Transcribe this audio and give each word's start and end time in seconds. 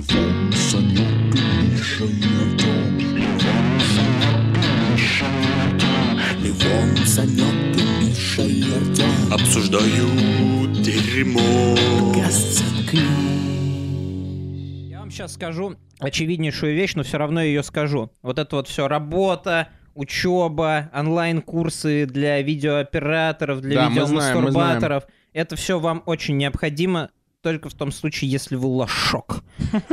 Левон, 0.00 0.50
Санек 0.52 1.34
и 1.34 1.72
Миша 1.72 2.04
Артем. 2.04 2.98
Левон, 3.18 3.80
Санек 3.92 4.56
и 4.56 4.92
Миша 4.92 5.26
Артем. 5.66 6.42
Левон, 6.42 6.96
Санек 7.06 7.76
и 7.76 8.06
Миша 8.06 8.42
и 8.42 8.62
Артем. 8.62 9.32
Обсуждают 9.32 10.72
дерьмо. 10.80 11.76
Я 14.88 15.00
вам 15.00 15.10
сейчас 15.10 15.34
скажу 15.34 15.76
очевиднейшую 15.98 16.74
вещь, 16.74 16.94
но 16.94 17.02
все 17.02 17.18
равно 17.18 17.42
ее 17.42 17.62
скажу. 17.62 18.10
Вот 18.22 18.38
это 18.38 18.56
вот 18.56 18.68
все 18.68 18.88
работа, 18.88 19.68
учеба, 19.94 20.88
онлайн-курсы 20.94 22.06
для 22.06 22.40
видеооператоров, 22.40 23.60
для 23.60 23.82
Да, 23.82 23.90
мы 23.90 24.06
знаем, 24.06 24.06
мы 24.06 24.16
знаем. 24.16 24.46
видеомастурбаторов. 24.46 25.04
Это 25.34 25.56
все 25.56 25.78
вам 25.78 26.02
очень 26.06 26.38
необходимо 26.38 27.10
только 27.42 27.70
в 27.70 27.74
том 27.74 27.90
случае, 27.90 28.30
если 28.30 28.56
вы 28.56 28.66
лошок. 28.66 29.42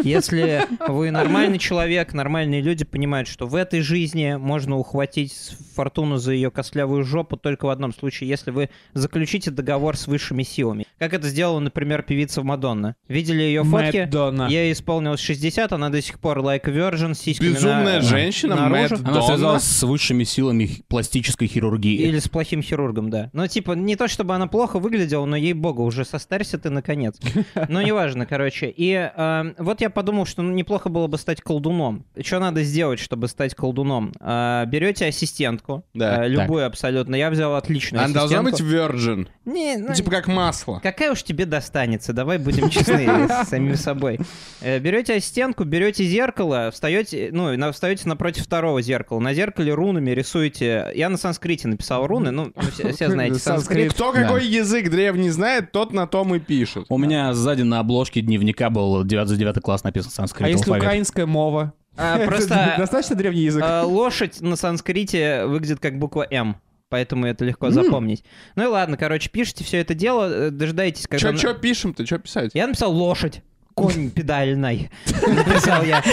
Если 0.04 0.64
вы 0.88 1.12
нормальный 1.12 1.60
человек, 1.60 2.14
нормальные 2.14 2.62
люди 2.62 2.84
понимают, 2.84 3.28
что 3.28 3.48
в 3.48 3.56
этой 3.56 3.82
жизни 3.82 4.36
можно 4.38 4.78
ухватить 4.78 5.34
фортуну 5.76 6.18
за 6.18 6.34
ее 6.34 6.52
костлявую 6.52 7.04
жопу 7.04 7.38
только 7.38 7.66
в 7.66 7.70
одном 7.70 7.94
случае, 7.94 8.30
если 8.30 8.52
вы 8.52 8.70
заключите 8.94 9.52
договор 9.52 9.96
с 9.96 10.08
высшими 10.08 10.44
силами. 10.44 10.86
Как 11.00 11.14
это 11.14 11.28
сделала, 11.30 11.60
например, 11.60 12.04
певица 12.04 12.44
Мадонна. 12.44 12.96
Видели 13.08 13.42
ее 13.44 13.64
фотки? 13.64 13.98
Мэдонна. 14.06 14.48
Ей 14.50 14.74
исполнилось 14.74 15.22
60, 15.22 15.72
она 15.72 15.90
до 15.90 16.02
сих 16.02 16.20
пор 16.20 16.40
like 16.40 16.66
virgin, 16.66 17.14
сиськами 17.16 17.50
Безумная 17.50 17.98
на- 17.98 18.02
женщина, 18.02 18.56
наружу. 18.56 18.98
Она 19.04 19.22
связалась 19.22 19.64
с 19.64 19.84
высшими 19.84 20.24
силами 20.26 20.70
пластической 20.90 21.48
хирургии. 21.48 21.96
Или 22.02 22.20
с 22.20 22.28
плохим 22.28 22.62
хирургом, 22.62 23.10
да. 23.10 23.30
Ну, 23.34 23.48
типа, 23.48 23.72
не 23.74 23.96
то 23.96 24.08
чтобы 24.08 24.36
она 24.36 24.48
плохо 24.48 24.80
выглядела, 24.80 25.26
но 25.26 25.36
ей-богу, 25.38 25.84
уже 25.84 26.04
состарься 26.04 26.58
ты 26.58 26.70
наконец. 26.70 27.18
Ну, 27.70 27.82
неважно, 27.82 28.26
короче. 28.26 28.74
И 28.76 28.94
э, 28.94 29.54
вот 29.58 29.82
я 29.82 29.90
подумал, 29.90 30.26
что 30.26 30.42
ну, 30.42 30.52
неплохо 30.54 30.90
было 30.90 31.08
бы 31.08 31.18
стать 31.18 31.42
колдуном. 31.42 32.06
Что 32.22 32.40
надо 32.40 32.64
сделать, 32.64 33.00
чтобы 33.00 33.28
стать 33.28 33.56
колдуном? 33.56 34.14
Э, 34.20 34.66
берете 34.68 35.08
ассистентку, 35.08 35.84
Да. 35.94 36.26
э, 36.26 36.30
любую 36.30 36.66
абсолютно. 36.66 37.16
Я 37.16 37.30
взял 37.30 37.56
отличную 37.56 38.04
Она 38.04 38.14
должна 38.14 38.44
быть 38.44 38.62
virgin. 38.62 39.28
Не, 39.46 39.78
ну, 39.78 39.94
типа 39.94 40.12
как 40.12 40.28
масло. 40.28 40.80
Какая 40.82 41.12
уж 41.12 41.24
тебе 41.24 41.46
достанется, 41.46 42.14
давай 42.14 42.38
будем 42.38 42.70
честны 42.70 43.28
с 43.44 43.50
самим 43.50 43.76
собой. 43.76 44.20
Э, 44.62 44.80
Берете 44.80 45.16
ассистентку, 45.16 45.64
берете 45.64 46.04
зеркало, 46.04 46.70
встаете, 46.72 47.30
ну, 47.32 47.72
встаете 47.72 48.08
напротив 48.08 48.44
второго 48.44 48.82
зеркала. 48.82 49.20
На 49.20 49.34
зеркале 49.34 49.74
рунами 49.74 50.12
рисуете... 50.12 50.92
Я 50.96 51.10
на 51.10 51.18
санскрите 51.18 51.68
написал 51.68 52.08
руны, 52.08 52.32
ну, 52.32 52.52
все 52.94 53.10
знаете 53.10 53.40
санскрит. 53.40 53.94
Кто 53.94 54.12
какой 54.12 54.46
язык 54.46 54.90
древний 54.90 55.30
знает, 55.30 55.72
тот 55.72 55.94
на 55.94 56.08
том 56.08 56.36
и 56.36 56.40
пишет. 56.40 56.86
У 56.90 56.98
меня 56.98 57.27
сзади 57.34 57.62
на 57.64 57.80
обложке 57.80 58.22
дневника 58.22 58.70
был 58.70 59.04
9 59.04 59.28
за 59.28 59.36
9 59.38 59.62
класс 59.62 59.84
написан 59.84 60.12
санскрит. 60.12 60.46
А 60.48 60.50
если 60.50 60.64
алфавит. 60.64 60.84
украинская 60.84 61.26
мова? 61.26 61.74
А, 61.96 62.20
Просто 62.26 62.76
Достаточно 62.78 63.16
древний 63.16 63.42
язык? 63.42 63.64
э, 63.64 63.82
лошадь 63.82 64.40
на 64.42 64.56
санскрите 64.56 65.46
выглядит 65.46 65.80
как 65.80 65.98
буква 65.98 66.28
М. 66.30 66.58
Поэтому 66.90 67.26
это 67.26 67.44
легко 67.44 67.70
запомнить. 67.70 68.24
Ну 68.56 68.64
и 68.64 68.68
ладно, 68.68 68.96
короче, 68.98 69.30
пишите 69.30 69.64
все 69.64 69.80
это 69.80 69.94
дело, 69.94 70.30
э, 70.48 70.50
дожидаетесь, 70.52 71.06
когда... 71.08 71.34
Чё, 71.34 71.38
чё 71.38 71.54
пишем-то, 71.54 72.06
чё 72.06 72.18
писать? 72.18 72.52
Я 72.54 72.68
написал 72.68 72.94
лошадь. 72.94 73.42
Конь 73.78 74.10
педальной. 74.10 74.90
Написал 75.28 75.84
я. 75.84 76.04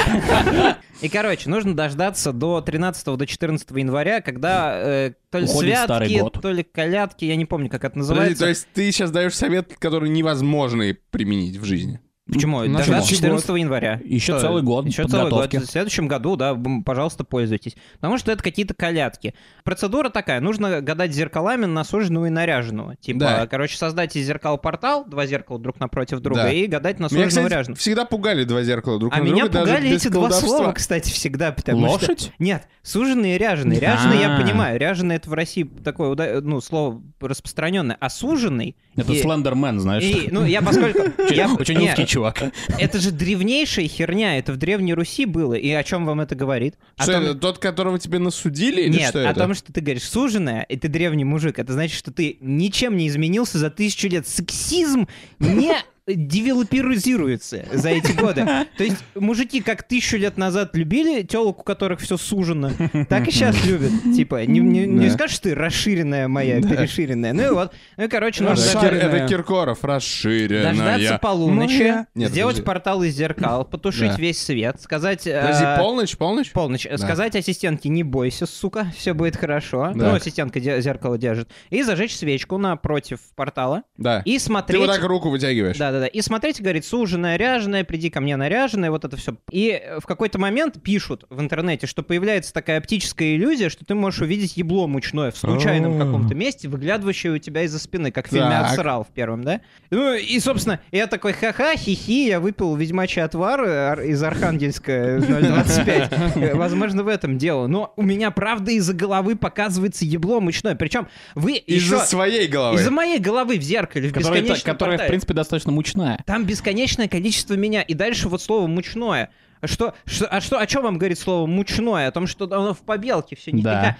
И, 1.00 1.08
короче, 1.08 1.48
нужно 1.48 1.74
дождаться 1.74 2.32
до 2.34 2.60
13 2.60 3.16
до 3.16 3.26
14 3.26 3.70
января, 3.70 4.20
когда 4.20 4.74
э, 4.76 5.12
то 5.30 5.38
ли 5.38 5.46
Уходит 5.46 5.78
старый 5.78 6.08
святки, 6.08 6.22
год. 6.22 6.42
то 6.42 6.52
ли 6.52 6.62
колядки, 6.62 7.24
я 7.24 7.36
не 7.36 7.46
помню, 7.46 7.70
как 7.70 7.84
это 7.84 7.94
Подожди, 7.94 8.10
называется. 8.12 8.42
то 8.44 8.48
есть 8.50 8.68
ты 8.74 8.92
сейчас 8.92 9.10
даешь 9.10 9.34
совет, 9.34 9.74
который 9.78 10.10
невозможно 10.10 10.94
применить 11.10 11.56
в 11.56 11.64
жизни? 11.64 12.00
Почему? 12.32 12.64
Следующий 12.64 13.16
14 13.16 13.48
января. 13.50 14.00
Еще 14.02 14.32
Что? 14.32 14.40
целый 14.40 14.62
год 14.62 14.86
Еще 14.86 15.06
целый 15.06 15.30
год. 15.30 15.52
В 15.52 15.66
следующем 15.66 16.08
году, 16.08 16.36
да, 16.36 16.58
пожалуйста, 16.84 17.22
пользуйтесь. 17.22 17.76
Потому 17.96 18.16
что 18.16 18.32
это 18.32 18.42
какие-то 18.42 18.72
колядки. 18.72 19.34
Процедура 19.62 20.08
такая. 20.08 20.40
Нужно 20.40 20.80
гадать 20.80 21.12
зеркалами 21.12 21.66
на 21.66 21.84
суженого 21.84 22.26
и 22.26 22.30
наряженного. 22.30 22.96
Типа, 22.96 23.18
Да. 23.20 23.46
короче, 23.46 23.76
создать 23.76 24.16
из 24.16 24.26
зеркал 24.26 24.56
портал, 24.56 25.04
два 25.04 25.26
зеркала 25.26 25.58
друг 25.58 25.78
напротив 25.80 26.20
друга, 26.20 26.44
Да. 26.44 26.50
и 26.52 26.66
гадать 26.66 26.98
на 26.98 27.08
Меня, 27.10 27.24
суженого 27.26 27.46
и 27.46 27.50
наряженного. 27.50 27.78
всегда 27.78 28.04
пугали 28.06 28.44
два 28.44 28.62
зеркала 28.62 28.98
друг 28.98 29.12
А 29.12 29.18
на 29.18 29.22
меня 29.22 29.44
друга, 29.44 29.52
даже 29.52 29.66
пугали 29.66 29.90
без 29.90 30.00
эти 30.06 30.08
два 30.12 30.30
слова, 30.30 30.72
кстати, 30.72 31.10
всегда, 31.10 31.52
потому 31.52 31.86
что... 31.88 32.08
Лошадь? 32.10 32.32
Нет, 32.38 32.66
суженый 32.82 33.34
и 33.34 33.38
ряженый. 33.38 33.78
Ряженый 33.78 34.18
я 34.20 34.34
А. 34.34 34.40
понимаю. 34.40 34.80
Ряженый 34.80 35.16
это 35.16 35.28
в 35.28 35.34
России 35.34 35.64
такое, 35.64 36.40
ну, 36.40 36.62
слово 36.62 37.02
распространенное. 37.20 37.98
А 38.00 38.08
суженый... 38.08 38.76
Это 38.96 39.14
Слендермен, 39.14 39.78
знаешь. 39.78 40.04
ну, 40.30 40.44
я 40.46 40.62
поскольку... 40.62 41.00
Очень 41.60 41.86
узкий 41.86 42.06
чувак. 42.14 42.52
Это 42.78 42.98
же 43.00 43.10
древнейшая 43.10 43.88
херня. 43.88 44.38
Это 44.38 44.52
в 44.52 44.56
Древней 44.56 44.94
Руси 44.94 45.26
было. 45.26 45.54
И 45.54 45.70
о 45.70 45.82
чем 45.82 46.06
вам 46.06 46.20
это 46.20 46.34
говорит? 46.34 46.76
О 46.96 47.02
Что 47.02 47.12
том- 47.14 47.22
это, 47.24 47.34
тот, 47.34 47.58
которого 47.58 47.98
тебе 47.98 48.18
насудили, 48.18 48.82
или 48.82 48.98
Нет, 48.98 49.08
что 49.10 49.20
о 49.26 49.30
это? 49.30 49.40
том, 49.40 49.54
что 49.54 49.72
ты 49.72 49.80
говоришь 49.80 50.08
суженая, 50.08 50.62
и 50.62 50.76
ты 50.76 50.88
древний 50.88 51.24
мужик. 51.24 51.58
Это 51.58 51.72
значит, 51.72 51.96
что 51.98 52.12
ты 52.12 52.38
ничем 52.40 52.96
не 52.96 53.08
изменился 53.08 53.58
за 53.58 53.70
тысячу 53.70 54.08
лет. 54.08 54.26
Сексизм 54.28 55.06
не 55.38 55.72
девелоперизируется 56.06 57.64
за 57.72 57.90
эти 57.90 58.12
годы. 58.12 58.44
То 58.76 58.84
есть 58.84 58.96
мужики 59.14 59.60
как 59.60 59.82
тысячу 59.82 60.16
лет 60.16 60.36
назад 60.36 60.74
любили 60.76 61.22
телок, 61.22 61.60
у 61.60 61.62
которых 61.62 62.00
все 62.00 62.16
сужено, 62.16 62.70
так 63.08 63.28
и 63.28 63.30
сейчас 63.30 63.64
любят. 63.64 63.90
Типа, 64.14 64.44
не, 64.46 64.60
не- 64.60 64.86
не 64.86 65.08
Да. 65.08 65.14
скажешь 65.14 65.38
ты 65.38 65.54
расширенная 65.54 66.28
моя, 66.28 66.60
переширенная. 66.60 67.32
Ну 67.32 67.42
и 67.46 67.50
вот. 67.50 67.72
Ну 67.96 68.04
и, 68.04 68.08
короче, 68.08 68.44
нужно 68.44 68.62
Это, 68.80 69.26
Киркоров, 69.28 69.84
расширенная. 69.84 70.64
дождаться 70.72 71.18
полуночи, 71.20 71.78
Моя. 71.78 72.06
Нет, 72.14 72.30
сделать 72.30 72.56
подожди. 72.56 72.66
портал 72.66 73.02
из 73.02 73.14
зеркал, 73.14 73.64
потушить 73.70 74.10
Да. 74.12 74.16
весь 74.16 74.38
свет, 74.42 74.80
сказать... 74.80 75.26
э, 75.26 75.40
Подожди, 75.40 75.64
полночь, 75.78 76.16
полночь? 76.16 76.52
Полночь. 76.52 76.86
Сказать 76.96 77.36
ассистентке, 77.36 77.88
не 77.88 78.02
бойся, 78.02 78.46
сука, 78.46 78.92
все 78.96 79.14
будет 79.14 79.36
хорошо. 79.36 79.92
Да. 79.94 80.10
Ну, 80.10 80.14
ассистентка 80.14 80.60
де- 80.60 80.80
зеркало 80.80 81.18
держит. 81.18 81.48
И 81.70 81.82
зажечь 81.82 82.16
свечку 82.16 82.58
напротив 82.58 83.20
портала. 83.36 83.82
Да. 83.96 84.20
И 84.24 84.34
Ты 84.34 84.40
смотреть... 84.44 84.80
вот 84.80 84.86
так 84.94 85.02
руку 85.04 85.30
вытягиваешь. 85.30 85.76
Да-да-да. 85.94 86.06
И 86.08 86.20
смотреть, 86.22 86.58
и 86.58 86.62
говорит, 86.62 86.84
суженая, 86.84 87.36
ряженая, 87.36 87.84
приди 87.84 88.10
ко 88.10 88.20
мне 88.20 88.36
наряженная, 88.36 88.90
вот 88.90 89.04
это 89.04 89.16
все. 89.16 89.36
И 89.50 89.70
э, 89.70 90.00
в 90.00 90.06
какой-то 90.06 90.38
момент 90.38 90.82
пишут 90.82 91.24
в 91.30 91.40
интернете, 91.40 91.86
что 91.86 92.02
появляется 92.02 92.52
такая 92.52 92.78
оптическая 92.78 93.36
иллюзия, 93.36 93.68
что 93.68 93.84
ты 93.84 93.94
можешь 93.94 94.20
увидеть 94.20 94.56
ебло 94.56 94.86
мучное 94.88 95.30
в 95.30 95.36
случайном 95.36 96.00
О. 96.00 96.04
каком-то 96.04 96.34
месте, 96.34 96.68
выглядываее 96.68 97.34
у 97.34 97.38
тебя 97.38 97.62
из-за 97.62 97.78
спины, 97.78 98.10
как 98.10 98.26
в 98.26 98.30
фильме. 98.30 98.58
«Отсрал» 98.58 99.04
в 99.04 99.08
первом, 99.08 99.44
да? 99.44 99.60
Ну, 99.90 100.14
и, 100.14 100.40
собственно, 100.40 100.80
я 100.90 101.06
такой, 101.06 101.32
ха-ха, 101.32 101.76
хихи, 101.76 102.26
я 102.26 102.40
выпил 102.40 102.74
ведьмачий 102.74 103.22
отвар 103.22 103.60
ар- 103.62 104.00
из 104.00 104.22
Архангельска 104.22 105.20
025. 105.20 106.12
Э, 106.36 106.54
Возможно, 106.54 107.02
в 107.04 107.08
этом 107.08 107.38
дело. 107.38 107.66
Но 107.66 107.92
у 107.96 108.02
меня, 108.02 108.30
правда, 108.30 108.72
из-за 108.72 108.94
головы 108.94 109.36
показывается 109.36 110.04
ебло 110.04 110.40
мучное. 110.40 110.74
Причем 110.74 111.08
вы 111.34 111.52
Из-за 111.52 111.96
еще... 111.96 112.06
своей 112.06 112.48
головы. 112.48 112.76
Из-за 112.80 112.90
моей 112.90 113.18
головы 113.18 113.58
в 113.58 113.62
зеркале, 113.62 114.08
в 114.08 114.12
Которая, 114.12 114.42
бесконечном 114.42 114.72
которая, 114.72 114.98
в 114.98 115.06
принципе, 115.06 115.34
достаточно 115.34 115.72
мучная. 115.84 116.22
Там 116.26 116.44
бесконечное 116.44 117.08
количество 117.08 117.54
меня. 117.54 117.82
И 117.82 117.94
дальше 117.94 118.28
вот 118.28 118.42
слово 118.42 118.66
мучное. 118.66 119.30
Что, 119.64 119.94
что, 120.04 120.26
а 120.26 120.40
что, 120.40 120.58
о 120.58 120.66
чем 120.66 120.82
вам 120.82 120.98
говорит 120.98 121.18
слово 121.18 121.46
мучное? 121.46 122.08
О 122.08 122.12
том, 122.12 122.26
что 122.26 122.44
оно 122.44 122.74
в 122.74 122.80
побелке 122.80 123.36
все 123.36 123.52
не 123.52 123.62
Да. 123.62 123.96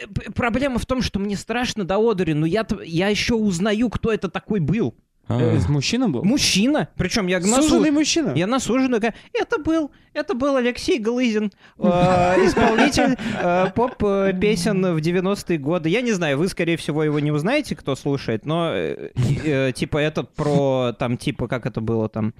Э, 0.00 0.06
Проблема 0.34 0.78
в 0.78 0.86
том, 0.86 1.02
что 1.02 1.18
мне 1.18 1.36
страшно 1.36 1.84
до 1.84 1.98
одури, 1.98 2.32
но 2.32 2.46
я, 2.46 2.66
я 2.84 3.08
еще 3.08 3.34
узнаю, 3.34 3.90
кто 3.90 4.12
это 4.12 4.28
такой 4.28 4.60
был. 4.60 4.94
Э, 5.30 5.58
Мужчина 5.68 6.08
был? 6.08 6.24
Мужчина. 6.24 6.88
Причем 6.96 7.26
я 7.28 7.38
на 7.40 7.62
Суженый 7.62 7.88
су- 7.90 7.94
мужчина? 7.94 8.32
Я 8.34 8.46
насуженную. 8.46 9.00
говорю, 9.00 9.16
Это 9.32 9.58
был, 9.58 9.90
это 10.12 10.34
был 10.34 10.56
Алексей 10.56 10.98
Глызин, 10.98 11.52
э, 11.78 11.82
исполнитель 12.46 13.16
э, 13.40 13.66
поп-песен 13.74 14.82
в 14.94 14.98
90-е 14.98 15.58
годы. 15.58 15.88
Я 15.88 16.00
не 16.02 16.12
знаю, 16.12 16.38
вы, 16.38 16.48
скорее 16.48 16.76
всего, 16.76 17.04
его 17.04 17.20
не 17.20 17.30
узнаете, 17.30 17.76
кто 17.76 17.94
слушает, 17.96 18.44
но 18.46 18.72
э, 18.74 19.72
типа 19.74 19.98
это 19.98 20.24
про, 20.24 20.94
там, 20.98 21.16
типа, 21.16 21.46
как 21.48 21.66
это 21.66 21.80
было 21.80 22.08
там, 22.08 22.34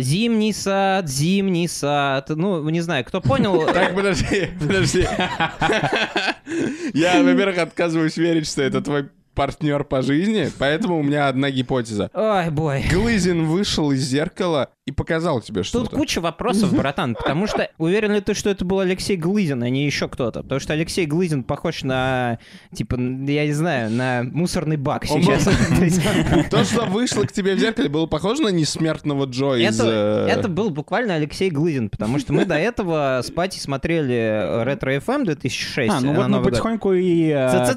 Зимний 0.00 0.52
сад, 0.52 1.08
зимний 1.08 1.66
сад. 1.66 2.28
Ну, 2.28 2.68
не 2.68 2.82
знаю, 2.82 3.02
кто 3.02 3.22
понял. 3.22 3.64
Так, 3.64 3.94
подожди, 3.94 4.50
подожди. 4.60 5.06
Я, 6.92 7.22
во-первых, 7.22 7.56
отказываюсь 7.58 8.18
верить, 8.18 8.46
что 8.46 8.62
это 8.62 8.82
твой 8.82 9.08
партнер 9.34 9.84
по 9.84 10.02
жизни, 10.02 10.50
поэтому 10.58 10.98
у 10.98 11.02
меня 11.02 11.28
одна 11.28 11.50
гипотеза. 11.50 12.10
Ой, 12.14 12.50
бой. 12.50 12.84
Глызин 12.90 13.46
вышел 13.46 13.90
из 13.90 14.00
зеркала 14.00 14.70
и 14.86 14.92
показал 14.92 15.40
тебе 15.40 15.60
Тут 15.60 15.66
что-то. 15.66 15.96
куча 15.96 16.20
вопросов, 16.20 16.74
братан, 16.74 17.14
потому 17.14 17.46
что 17.46 17.70
уверен 17.78 18.12
ли 18.12 18.20
ты, 18.20 18.34
что 18.34 18.50
это 18.50 18.64
был 18.64 18.80
Алексей 18.80 19.16
Глызин, 19.16 19.62
а 19.62 19.68
не 19.68 19.86
еще 19.86 20.08
кто-то? 20.08 20.42
Потому 20.42 20.60
что 20.60 20.72
Алексей 20.72 21.06
Глызин 21.06 21.44
похож 21.44 21.82
на, 21.82 22.38
типа, 22.74 22.96
я 22.96 23.46
не 23.46 23.52
знаю, 23.52 23.90
на 23.90 24.22
мусорный 24.24 24.76
бак 24.76 25.06
сейчас. 25.06 25.44
То 26.50 26.64
что 26.64 26.86
вышло 26.86 27.22
к 27.22 27.32
тебе 27.32 27.54
в 27.54 27.58
зеркале, 27.58 27.88
было 27.88 28.06
похоже 28.06 28.42
на 28.42 28.48
несмертного 28.48 29.26
Джо 29.26 29.54
из... 29.54 29.80
Это, 29.80 30.26
э, 30.28 30.48
был 30.48 30.70
буквально 30.70 31.14
Алексей 31.14 31.50
Глызин, 31.50 31.88
потому 31.88 32.18
что 32.18 32.32
мы 32.32 32.44
до 32.44 32.54
этого 32.58 33.20
с 33.22 33.30
Пати 33.30 33.58
смотрели 33.58 34.64
Ретро 34.64 34.96
FM 34.96 35.24
2006. 35.24 35.90
А, 35.90 36.00
ну 36.00 36.14
вот 36.14 36.28
мы 36.28 36.42
потихоньку 36.42 36.92
и... 36.92 37.28
э, 37.28 37.74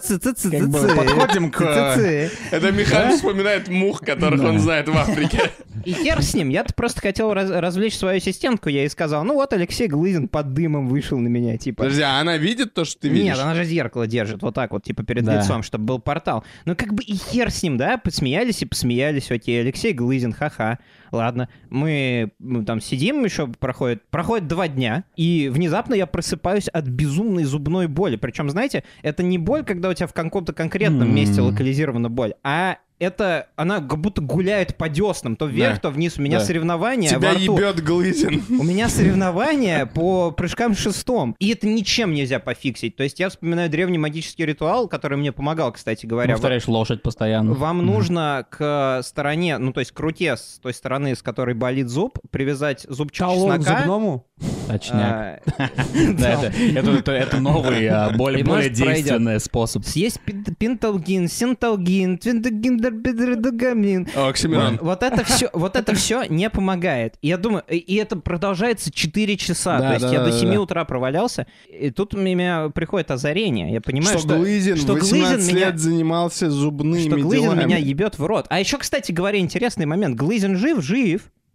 подходим 0.96 1.43
переходим 1.50 1.52
к... 1.52 1.58
Цы-цы-цы. 1.96 2.32
Это 2.52 2.72
Михаил 2.72 3.16
вспоминает 3.16 3.68
мух, 3.68 4.02
которых 4.02 4.42
он 4.44 4.60
знает 4.60 4.88
в 4.88 4.98
Африке. 4.98 5.52
И 5.86 5.94
хер 5.94 6.22
с 6.22 6.34
ним. 6.34 6.50
Я-то 6.50 6.74
просто 6.74 7.02
хотел 7.02 7.34
раз- 7.34 7.50
развлечь 7.50 7.98
свою 7.98 8.18
ассистентку. 8.18 8.70
Я 8.70 8.82
ей 8.82 8.90
сказал, 8.90 9.24
ну 9.24 9.34
вот 9.34 9.52
Алексей 9.54 9.88
Глызин 9.88 10.28
под 10.28 10.54
дымом 10.54 10.88
вышел 10.88 11.18
на 11.20 11.28
меня, 11.28 11.58
типа. 11.58 11.84
Подожди, 11.84 12.02
а 12.04 12.20
она 12.20 12.38
видит 12.38 12.74
то, 12.74 12.86
что 12.86 13.02
ты 13.02 13.10
видишь? 13.10 13.26
Нет, 13.36 13.40
она 13.40 13.56
же 13.56 13.66
зеркало 13.66 14.08
держит 14.08 14.42
вот 14.42 14.56
так 14.56 14.72
вот, 14.72 14.84
типа 14.84 15.04
перед 15.04 15.26
Да. 15.26 15.40
лицом, 15.42 15.64
чтобы 15.64 15.86
был 15.86 16.00
портал. 16.00 16.44
Ну 16.66 16.76
как 16.76 16.94
бы 16.94 17.04
и 17.04 17.16
хер 17.16 17.52
с 17.52 17.62
ним, 17.64 17.78
да? 17.78 17.98
Посмеялись 17.98 18.62
и 18.62 18.66
посмеялись. 18.66 19.30
Окей, 19.32 19.60
Алексей 19.60 19.94
Глызин, 19.94 20.32
ха-ха. 20.34 20.80
Ладно, 21.14 21.48
мы, 21.70 22.32
там 22.66 22.82
сидим 22.82 23.24
еще, 23.24 23.46
проходит, 23.48 24.02
проходит 24.10 24.48
два 24.48 24.68
дня, 24.68 25.04
и 25.16 25.48
внезапно 25.54 25.94
я 25.94 26.08
просыпаюсь 26.08 26.68
от 26.68 26.86
безумной 26.86 27.44
зубной 27.44 27.88
боли. 27.88 28.16
Причем, 28.16 28.50
знаете, 28.50 28.84
это 29.04 29.22
не 29.22 29.38
боль, 29.38 29.64
когда 29.64 29.90
у 29.90 29.94
тебя 29.94 30.08
в 30.08 30.14
каком-то 30.14 30.54
конкретном 30.54 31.10
М. 31.10 31.16
месте 31.16 31.40
локализирована 31.40 32.10
боль, 32.10 32.34
а 32.44 32.78
это 33.00 33.48
она 33.56 33.80
как 33.80 34.00
будто 34.00 34.22
гуляет 34.22 34.76
по 34.78 34.90
деснам, 34.90 35.36
то 35.36 35.46
вверх, 35.46 35.76
Да. 35.76 35.80
то 35.82 35.90
вниз. 35.90 36.18
У 36.18 36.22
меня 36.22 36.40
Да. 36.40 36.46
соревнования 36.46 37.10
Тебя 37.10 37.30
во 37.30 37.36
рту. 37.36 37.58
ебет 37.58 37.84
Глызин. 37.84 38.44
У 38.50 38.64
меня 38.64 38.90
соревнования 38.90 39.86
по 39.86 40.32
прыжкам 40.32 40.76
шестом. 40.76 41.36
И 41.40 41.50
это 41.52 41.68
ничем 41.68 42.14
нельзя 42.14 42.40
пофиксить. 42.40 42.96
То 42.96 43.04
есть 43.04 43.20
я 43.20 43.30
вспоминаю 43.30 43.70
древний 43.70 43.98
магический 43.98 44.46
ритуал, 44.46 44.88
который 44.88 45.18
мне 45.18 45.32
помогал, 45.32 45.72
кстати 45.72 46.06
говоря. 46.06 46.34
Повторяешь 46.34 46.68
лошадь 46.68 47.02
постоянно. 47.02 47.54
Вам 47.54 47.86
нужно 47.86 48.46
к 48.50 49.02
стороне, 49.04 49.58
ну 49.58 49.74
то 49.74 49.80
есть 49.80 49.92
к 49.92 50.00
руке 50.00 50.38
с 50.38 50.60
той 50.62 50.74
стороны, 50.74 51.16
с 51.16 51.22
которой 51.22 51.56
болит 51.56 51.90
зуб, 51.90 52.20
привязать 52.32 52.86
зубчик 52.90 53.20
Талон 53.26 53.52
к 53.52 53.60
чеснока. 53.60 53.80
зубному? 53.82 54.26
Точняк. 54.68 55.42
а, 55.58 55.70
это, 57.12 57.40
новый, 57.40 57.88
а, 57.88 58.10
более, 58.18 58.70
действенный 58.70 59.40
способ. 59.40 59.86
Съесть 59.86 60.20
пинталгин, 60.60 61.28
синталгин, 61.28 62.18
твиндагиндербидредогамин. 62.18 64.08
Оксимирон. 64.16 64.80
Вот 64.82 65.04
это 65.04 65.24
все, 65.24 65.50
вот 65.54 65.76
это 65.76 65.94
все 65.96 66.24
не 66.30 66.50
помогает. 66.50 67.16
Я 67.22 67.38
думаю, 67.38 67.64
и- 67.70 67.96
это 67.96 68.16
продолжается 68.16 68.92
4 68.92 69.38
часа. 69.38 69.80
То 69.80 69.94
есть 69.94 70.06
я 70.12 70.20
до 70.24 70.32
да, 70.32 70.40
7 70.40 70.54
да. 70.54 70.62
утра 70.62 70.86
провалялся. 70.86 71.48
И 71.68 71.90
тут 71.92 72.14
у 72.16 72.18
меня 72.18 72.70
приходит 72.70 73.12
озарение. 73.12 73.72
Я 73.74 73.82
понимаю, 73.82 74.18
Что 74.18 74.28
что, 74.30 74.38
Глызин 74.38 74.78
что 74.78 74.94
18 74.94 75.36
Глызин 75.38 75.56
меня- 75.56 75.66
лет 75.68 75.80
занимался 75.80 76.50
зубными 76.50 77.08
что 77.08 77.18
Глызин 77.18 77.44
делами. 77.44 77.64
меня 77.66 77.78
ебет 77.78 78.18
в 78.18 78.26
рот. 78.26 78.46
А 78.50 78.60
еще, 78.60 78.78
кстати 78.78 79.12
говоря, 79.12 79.40
интересный 79.40 79.86
момент. 79.86 80.16
Глызин 80.16 80.56
жив, 80.58 80.82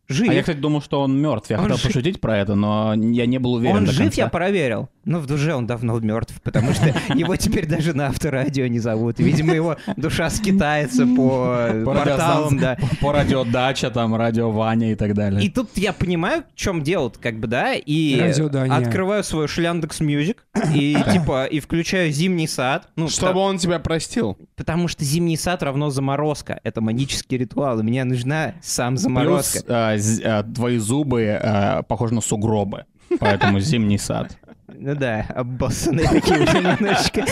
жив. 0.08 0.28
А 0.28 0.34
я, 0.34 0.40
кстати, 0.40 0.58
думал, 0.58 0.82
что 0.82 1.00
он 1.02 1.20
мертв. 1.20 1.50
Я 1.50 1.56
Он 1.58 1.62
хотел 1.64 1.76
жив. 1.76 1.86
пошутить 1.86 2.20
про 2.20 2.38
это, 2.38 2.54
но 2.54 2.94
я 2.94 3.26
не 3.26 3.38
был 3.38 3.54
уверен 3.54 3.76
Он 3.76 3.84
до 3.84 3.92
жив, 3.92 4.04
конца. 4.06 4.22
я 4.22 4.28
проверил. 4.28 4.88
Но 5.04 5.20
в 5.20 5.26
душе 5.26 5.54
он 5.54 5.66
давно 5.66 5.98
мертв, 6.00 6.34
потому 6.42 6.72
что 6.72 6.86
его 7.14 7.36
теперь 7.36 7.66
даже 7.66 7.94
на 7.94 8.08
авторадио 8.08 8.66
не 8.66 8.78
зовут. 8.78 9.18
Видимо, 9.18 9.54
его 9.54 9.76
душа 9.96 10.28
скитается 10.30 11.06
по 11.06 11.68
По 11.84 11.94
порталам, 11.94 12.58
да. 12.58 12.76
По 13.00 13.12
радиодача, 13.12 13.90
там, 13.90 14.14
радио 14.16 14.50
Ваня 14.50 14.92
и 14.92 14.94
так 14.94 15.14
далее. 15.14 15.42
И 15.42 15.48
тут 15.48 15.70
я 15.76 15.92
понимаю, 15.92 16.44
в 16.54 16.58
чем 16.58 16.82
дело 16.82 17.12
как 17.20 17.38
бы, 17.38 17.46
да, 17.46 17.74
и 17.74 18.18
открываю 18.18 19.24
свой 19.24 19.48
Шляндекс 19.48 20.00
Music 20.00 20.44
и 20.74 20.96
типа 21.12 21.44
и 21.46 21.60
включаю 21.60 22.10
Зимний 22.12 22.46
сад. 22.48 22.88
Ну, 22.96 23.08
Чтобы 23.08 23.40
он 23.40 23.58
тебя 23.58 23.78
простил. 23.78 24.38
Потому 24.56 24.88
что 24.88 25.04
Зимний 25.04 25.36
сад 25.36 25.62
равно 25.62 25.90
заморозка. 25.90 26.60
Это 26.64 26.80
магический 26.80 27.38
ритуал, 27.38 27.80
и 27.80 27.82
мне 27.82 28.04
нужна 28.04 28.54
сам 28.62 28.94
Плюс 28.94 29.02
заморозка. 29.02 29.60
а, 29.68 29.96
з- 29.98 30.22
а, 30.24 30.42
твои 30.42 30.78
зубы 30.78 31.38
а, 31.40 31.82
похожи 31.82 32.14
на 32.14 32.20
сугробы. 32.20 32.84
Поэтому 33.20 33.58
зимний 33.60 33.98
сад. 33.98 34.36
Ну 34.80 34.94
да, 34.94 35.26
обоссанные 35.34 36.06
такие 36.08 36.40
уже 36.40 36.58
немножечко. 36.60 37.24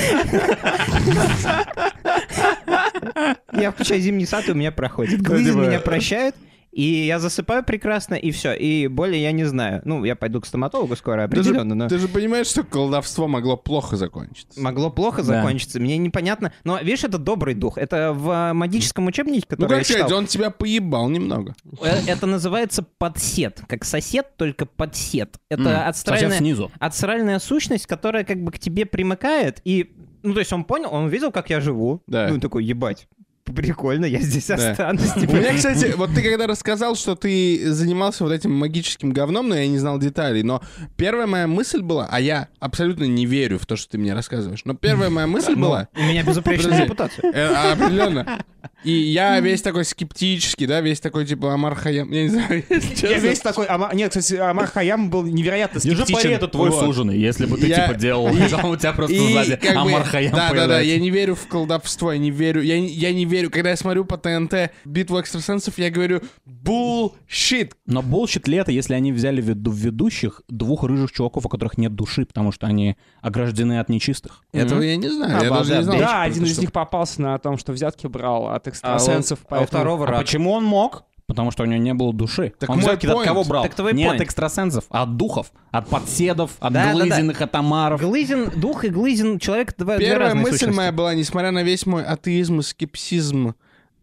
Я 3.52 3.70
включаю 3.70 4.00
Зимний 4.00 4.26
сад, 4.26 4.48
и 4.48 4.52
у 4.52 4.54
меня 4.54 4.72
проходит. 4.72 5.20
Типа- 5.20 5.32
меня 5.34 5.80
прощает, 5.80 6.34
и 6.76 7.06
я 7.06 7.18
засыпаю 7.18 7.64
прекрасно, 7.64 8.14
и 8.16 8.30
все. 8.32 8.52
И 8.52 8.86
более 8.86 9.22
я 9.22 9.32
не 9.32 9.44
знаю. 9.44 9.80
Ну, 9.86 10.04
я 10.04 10.14
пойду 10.14 10.42
к 10.42 10.46
стоматологу 10.46 10.94
скоро, 10.94 11.26
Ты 11.26 11.36
же, 11.36 11.40
определенно, 11.40 11.74
но... 11.74 11.88
ты 11.88 11.98
же 11.98 12.06
понимаешь, 12.06 12.48
что 12.48 12.64
колдовство 12.64 13.26
могло 13.26 13.56
плохо 13.56 13.96
закончиться. 13.96 14.60
Могло 14.60 14.90
плохо 14.90 15.22
Да. 15.22 15.40
закончиться, 15.40 15.80
мне 15.80 15.96
непонятно. 15.96 16.52
Но, 16.64 16.78
видишь, 16.78 17.04
это 17.04 17.16
добрый 17.16 17.54
дух. 17.54 17.78
Это 17.78 18.12
в 18.12 18.28
э, 18.30 18.52
магическом 18.52 19.06
учебнике, 19.06 19.46
Ну, 19.50 19.56
который 19.56 19.68
как 19.70 19.78
я 19.78 19.84
читал, 19.84 20.08
сказать, 20.08 20.18
он 20.18 20.26
тебя 20.26 20.50
поебал 20.50 21.08
немного. 21.08 21.54
э, 21.82 22.02
это 22.06 22.26
называется 22.26 22.82
подсет. 22.98 23.62
Как 23.68 23.84
сосед, 23.84 24.36
только 24.36 24.66
подсет. 24.66 25.38
Это 25.48 25.64
Сосед 25.64 25.86
отстральная, 25.88 26.38
снизу. 26.38 26.70
отстральная 26.78 27.38
сущность, 27.38 27.86
которая 27.86 28.24
как 28.24 28.42
бы 28.42 28.52
к 28.52 28.58
тебе 28.58 28.84
примыкает. 28.84 29.62
И, 29.64 29.94
ну, 30.22 30.34
то 30.34 30.40
есть 30.40 30.52
он 30.52 30.64
понял, 30.64 30.90
он 30.92 31.08
видел, 31.08 31.32
как 31.32 31.48
я 31.48 31.60
живу. 31.60 32.02
Да. 32.06 32.28
Ну, 32.28 32.34
он 32.34 32.40
такой, 32.40 32.64
ебать, 32.64 33.08
прикольно, 33.54 34.04
я 34.06 34.20
здесь 34.20 34.46
Да. 34.48 34.54
останусь. 34.72 35.16
У 35.16 35.20
типа. 35.20 35.32
меня, 35.32 35.54
кстати, 35.54 35.92
вот 35.96 36.10
ты 36.14 36.22
когда 36.22 36.46
рассказал, 36.46 36.94
что 36.96 37.14
ты 37.14 37.70
занимался 37.72 38.24
вот 38.24 38.32
этим 38.32 38.52
магическим 38.52 39.12
говном, 39.12 39.48
но 39.48 39.54
я 39.56 39.66
не 39.68 39.78
знал 39.78 39.98
деталей, 39.98 40.42
но 40.42 40.62
первая 40.96 41.26
моя 41.26 41.46
мысль 41.46 41.80
была, 41.82 42.08
а 42.10 42.20
я 42.20 42.48
абсолютно 42.60 43.04
не 43.04 43.26
верю 43.26 43.58
в 43.58 43.66
то, 43.66 43.76
что 43.76 43.92
ты 43.92 43.98
мне 43.98 44.14
рассказываешь, 44.14 44.62
но 44.64 44.74
первая 44.74 45.10
моя 45.10 45.26
мысль 45.26 45.54
была, 45.54 45.88
У 45.96 46.02
меня 46.02 46.22
безупречная 46.22 46.84
репутация. 46.84 47.30
э, 47.32 47.72
определенно, 47.72 48.44
и 48.86 48.92
я 48.92 49.40
весь 49.40 49.62
такой 49.62 49.84
скептический, 49.84 50.66
да, 50.66 50.80
весь 50.80 51.00
такой 51.00 51.26
типа 51.26 51.52
Амар 51.52 51.74
Хаям, 51.74 52.10
я 52.12 52.22
не 52.22 52.28
знаю, 52.28 52.62
если 52.70 52.90
Я 52.90 52.96
честно. 52.96 53.26
весь 53.28 53.40
такой... 53.40 53.66
Ама- 53.66 53.90
Нет, 53.94 54.10
кстати, 54.10 54.34
Амар 54.40 54.66
Хаям 54.66 55.10
был 55.10 55.24
невероятно 55.24 55.80
скептичен. 55.80 56.30
это 56.30 56.48
твой 56.48 56.70
Вот. 56.70 56.84
суженый. 56.84 57.18
Если 57.18 57.46
бы 57.46 57.58
ты 57.58 57.66
Я- 57.66 57.86
типа 57.88 57.98
делал, 57.98 58.28
а 58.62 58.66
у 58.68 58.76
тебя 58.76 58.92
просто 58.92 59.16
сзади 59.16 59.56
как 59.56 59.74
бы- 59.74 59.80
Амар 59.90 60.04
Хаям 60.04 60.32
Да, 60.32 60.36
да, 60.38 60.42
да, 60.48 60.50
появляется. 60.54 60.90
я 60.92 60.98
не 61.00 61.10
верю 61.10 61.34
в 61.34 61.46
колдовство, 61.48 62.12
я 62.12 62.18
не 62.18 62.30
верю, 62.30 62.62
я, 62.62 62.80
не- 62.80 62.88
я 62.92 63.12
не 63.12 63.24
верю. 63.24 63.50
Когда 63.50 63.70
я 63.70 63.76
смотрю 63.76 64.04
по 64.04 64.16
ТНТ 64.16 64.70
битву 64.84 65.20
экстрасенсов, 65.20 65.78
я 65.78 65.90
говорю 65.90 66.22
bullshit. 66.46 67.72
Но 67.86 68.02
bullshit 68.02 68.48
ли 68.48 68.56
это, 68.58 68.72
если 68.72 68.94
они 68.94 69.12
взяли 69.12 69.40
в 69.40 69.48
виду- 69.48 69.70
в 69.70 69.76
ведущих 69.76 70.42
двух 70.48 70.84
рыжих 70.84 71.12
чуваков, 71.12 71.46
у 71.46 71.48
которых 71.48 71.78
нет 71.78 71.94
души, 71.94 72.24
потому 72.26 72.52
что 72.52 72.66
они 72.66 72.96
ограждены 73.20 73.78
от 73.80 73.88
нечистых? 73.88 74.42
Этого 74.52 74.80
я 74.82 74.96
не 74.96 75.08
знаю, 75.08 75.42
я 75.44 75.50
даже 75.50 75.76
не 75.76 75.82
знал. 75.82 75.98
Да, 75.98 76.22
один 76.22 76.44
из 76.44 76.58
них 76.58 76.72
попался 76.72 77.20
на 77.22 77.38
том, 77.38 77.58
что 77.58 77.72
взятки 77.72 78.06
брал 78.06 78.48
от 78.48 78.66
А 78.82 78.92
у- 78.92 78.96
экстрасенсов. 78.96 79.40
а 79.42 79.44
у 79.44 79.48
поэтому- 79.50 79.66
второго 79.66 80.04
А 80.06 80.10
рак. 80.10 80.20
почему 80.20 80.52
он 80.52 80.64
мог? 80.64 81.04
Потому 81.26 81.50
что 81.50 81.64
у 81.64 81.66
него 81.66 81.82
не 81.82 81.92
было 81.92 82.12
души. 82.14 82.52
Так 82.56 82.70
он 82.70 82.78
взятки 82.78 83.06
от 83.06 83.24
кого 83.24 83.42
брал? 83.42 83.64
Так 83.64 83.74
твой 83.74 83.92
не 83.94 84.04
point. 84.04 84.14
от 84.14 84.20
экстрасенсов, 84.20 84.84
а 84.90 85.02
от 85.02 85.16
духов, 85.16 85.50
от 85.72 85.88
подседов, 85.88 86.52
от 86.60 86.72
Да, 86.72 86.84
да, 86.84 86.92
да. 86.92 86.92
глызиных, 86.92 87.40
от. 87.42 88.00
Глызин, 88.00 88.50
дух 88.54 88.84
и 88.84 88.90
Глызин 88.90 89.40
человек 89.40 89.74
два, 89.76 89.98
Первая 89.98 90.34
мысль 90.36 90.52
сущности. 90.58 90.76
моя 90.76 90.92
была, 90.92 91.14
несмотря 91.14 91.50
на 91.50 91.64
весь 91.64 91.84
мой 91.84 92.04
атеизм 92.04 92.60
и 92.60 92.62
скепсизм, 92.62 93.54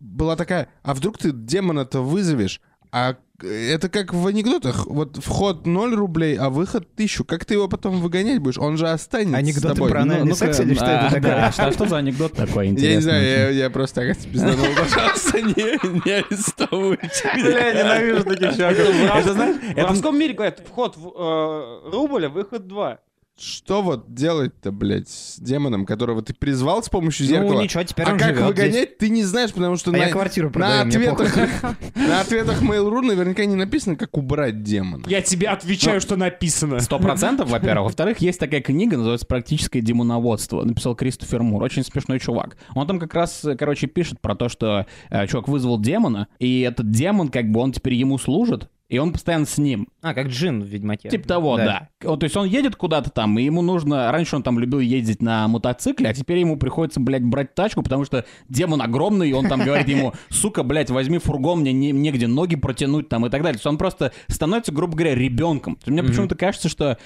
была 0.02 0.36
такая, 0.36 0.68
а 0.84 0.94
вдруг 0.94 1.18
ты 1.18 1.32
демона-то 1.32 2.02
вызовешь, 2.02 2.60
а 2.92 3.16
это 3.42 3.90
как 3.90 4.14
в 4.14 4.28
анекдотах, 4.28 4.86
вот 4.86 5.18
вход 5.18 5.66
0 5.66 5.96
рублей, 5.96 6.38
а 6.38 6.50
выход 6.50 6.88
1000, 6.94 7.24
как 7.24 7.46
ты 7.46 7.56
его 7.56 7.68
потом 7.68 8.00
выгонять 8.00 8.40
будешь? 8.40 8.58
Он 8.58 8.78
же 8.78 8.88
останется 8.88 9.36
с 9.36 9.40
Анекдоты 9.40 9.76
тобой. 9.76 9.90
про 9.90 10.02
анальный 10.04 10.26
Ну-ка, 10.30 10.36
секс 10.38 10.60
или 10.60 10.74
что 10.76 10.86
а, 10.86 11.06
это 11.08 11.16
такое? 11.16 11.22
да, 11.32 11.52
что, 11.52 11.72
что 11.72 11.86
за 11.88 11.98
анекдот 11.98 12.34
такой 12.34 12.66
Я 12.68 12.72
интересный? 12.72 12.96
не 12.96 13.02
знаю, 13.02 13.24
я, 13.24 13.50
я 13.50 13.70
просто 13.70 14.02
так 14.02 14.18
пизданул. 14.18 14.66
Пожалуйста, 14.78 15.42
не, 15.42 16.04
не 16.06 16.12
арестовывайте. 16.12 17.32
Бля, 17.36 17.74
ненавижу 17.74 18.24
таких 18.24 18.56
чуваков. 18.56 18.88
Это 19.16 19.34
знаешь, 19.34 19.56
в 19.58 19.76
воровском 19.76 20.20
мире 20.20 20.34
говорят, 20.34 20.62
вход 20.68 20.96
в 20.96 21.08
э, 21.08 21.90
рубль, 21.92 22.26
а 22.28 22.30
выход 22.30 22.68
два. 22.68 23.00
Что 23.36 23.82
вот 23.82 24.14
делать-то, 24.14 24.72
блядь, 24.72 25.10
с 25.10 25.40
демоном, 25.40 25.88
которого 25.88 26.22
ты 26.22 26.36
призвал 26.36 26.84
с 26.84 26.90
помощью 26.90 27.26
Ну, 27.26 27.32
зеркала? 27.32 27.62
ничего, 27.64 27.82
теперь 27.84 28.06
а 28.06 28.12
он 28.14 28.20
как 28.20 28.36
живет 28.36 28.48
выгонять, 28.48 28.72
здесь. 28.74 28.90
ты 29.00 29.10
не 29.10 29.24
знаешь, 29.24 29.52
потому 29.52 29.76
что 29.76 29.90
А 29.90 29.94
на, 29.94 29.98
я 29.98 30.10
квартиру 30.10 30.48
на 30.50 30.54
продаю, 30.54 30.86
мне 30.86 31.10
ответах, 31.10 31.36
на 31.96 32.22
ответах 32.22 32.62
Mail.ru 32.62 33.02
наверняка 33.02 33.46
не 33.46 33.56
написано, 33.56 33.96
как 33.96 34.16
убрать 34.18 34.62
демона. 34.62 35.04
Я 35.08 35.22
тебе 35.24 35.48
отвечаю, 35.48 36.00
что 36.00 36.16
написано. 36.16 36.80
Сто 36.80 37.00
процентов, 37.00 37.50
во-первых. 37.50 37.86
Во-вторых, 37.86 38.20
есть 38.20 38.40
такая 38.40 38.62
книга, 38.62 38.98
называется 38.98 39.26
«Практическое 39.26 39.82
демоноводство». 39.82 40.64
Написал 40.64 40.96
Кристофер 40.96 41.42
Мур. 41.42 41.64
Очень 41.64 41.84
смешной 41.84 42.20
чувак. 42.20 42.56
Он 42.76 42.86
там 42.86 43.00
как 43.00 43.16
раз, 43.16 43.44
короче, 43.58 43.88
пишет 43.88 44.22
про 44.22 44.36
то, 44.36 44.48
что 44.48 44.86
э, 45.10 45.26
чувак 45.28 45.48
вызвал 45.48 45.80
демона, 45.80 46.28
и 46.38 46.62
этот 46.62 46.92
демон, 46.92 47.30
как 47.30 47.50
бы, 47.50 47.62
он 47.62 47.72
теперь 47.72 47.96
ему 47.96 48.20
служит, 48.20 48.70
и 48.90 48.98
он 48.98 49.12
постоянно 49.12 49.46
с 49.46 49.58
ним. 49.58 49.88
А, 50.02 50.14
как 50.14 50.28
джин 50.28 50.62
в 50.62 50.68
Ведьмаке. 50.68 51.10
Типа 51.10 51.28
того, 51.28 51.58
да. 51.58 51.90
Вот, 52.04 52.20
то 52.20 52.26
есть 52.26 52.38
он 52.38 52.46
едет 52.48 52.76
куда-то 52.76 53.10
там, 53.10 53.40
и 53.40 53.44
ему 53.44 53.62
нужно... 53.62 54.12
Раньше 54.12 54.36
он 54.36 54.44
там 54.44 54.60
любил 54.60 54.80
ездить 54.80 55.22
на 55.22 55.48
мотоцикле, 55.48 56.10
а 56.10 56.14
теперь 56.14 56.40
ему 56.40 56.58
приходится, 56.58 57.00
блядь, 57.00 57.24
брать 57.24 57.56
тачку, 57.56 57.82
потому 57.82 58.06
что 58.06 58.26
демон 58.50 58.82
огромный, 58.82 59.30
и 59.30 59.34
он 59.34 59.48
там 59.48 59.64
говорит 59.64 59.88
ему, 59.88 60.14
сука, 60.30 60.64
блядь, 60.64 60.90
возьми 60.92 61.18
фургон, 61.18 61.62
мне 61.62 61.74
не- 61.74 61.92
негде 61.92 62.28
ноги 62.28 62.56
протянуть 62.56 63.10
там 63.10 63.26
и 63.26 63.30
так 63.30 63.42
далее. 63.42 63.54
То 63.54 63.60
есть 63.60 63.68
он 63.68 63.78
просто 63.78 64.12
становится, 64.28 64.72
грубо 64.72 64.96
говоря, 64.96 65.16
ребенком. 65.16 65.80
Мне 65.86 66.04
почему-то 66.04 66.36
кажется, 66.36 66.70
что 66.70 66.98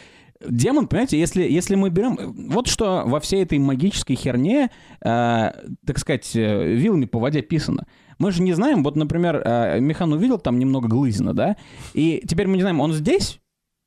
демон, 0.45 0.87
понимаете, 0.87 1.19
если, 1.19 1.43
если 1.43 1.75
мы 1.75 1.89
берем... 1.89 2.17
Вот 2.49 2.67
что 2.67 3.03
во 3.05 3.19
всей 3.19 3.43
этой 3.43 3.59
магической 3.59 4.15
херне, 4.15 4.69
э, 5.01 5.51
так 5.85 5.97
сказать, 5.97 6.35
э, 6.35 6.73
вилами 6.73 7.05
по 7.05 7.19
воде 7.19 7.41
писано. 7.41 7.85
Мы 8.19 8.31
же 8.31 8.41
не 8.41 8.53
знаем, 8.53 8.83
вот, 8.83 8.95
например, 8.95 9.41
э, 9.43 9.79
Михан 9.79 10.11
увидел 10.13 10.39
там 10.39 10.57
немного 10.59 10.87
Глызина, 10.87 11.33
да, 11.33 11.55
и 11.93 12.23
теперь 12.27 12.47
мы 12.47 12.55
не 12.55 12.61
знаем, 12.61 12.79
он 12.79 12.93
здесь 12.93 13.39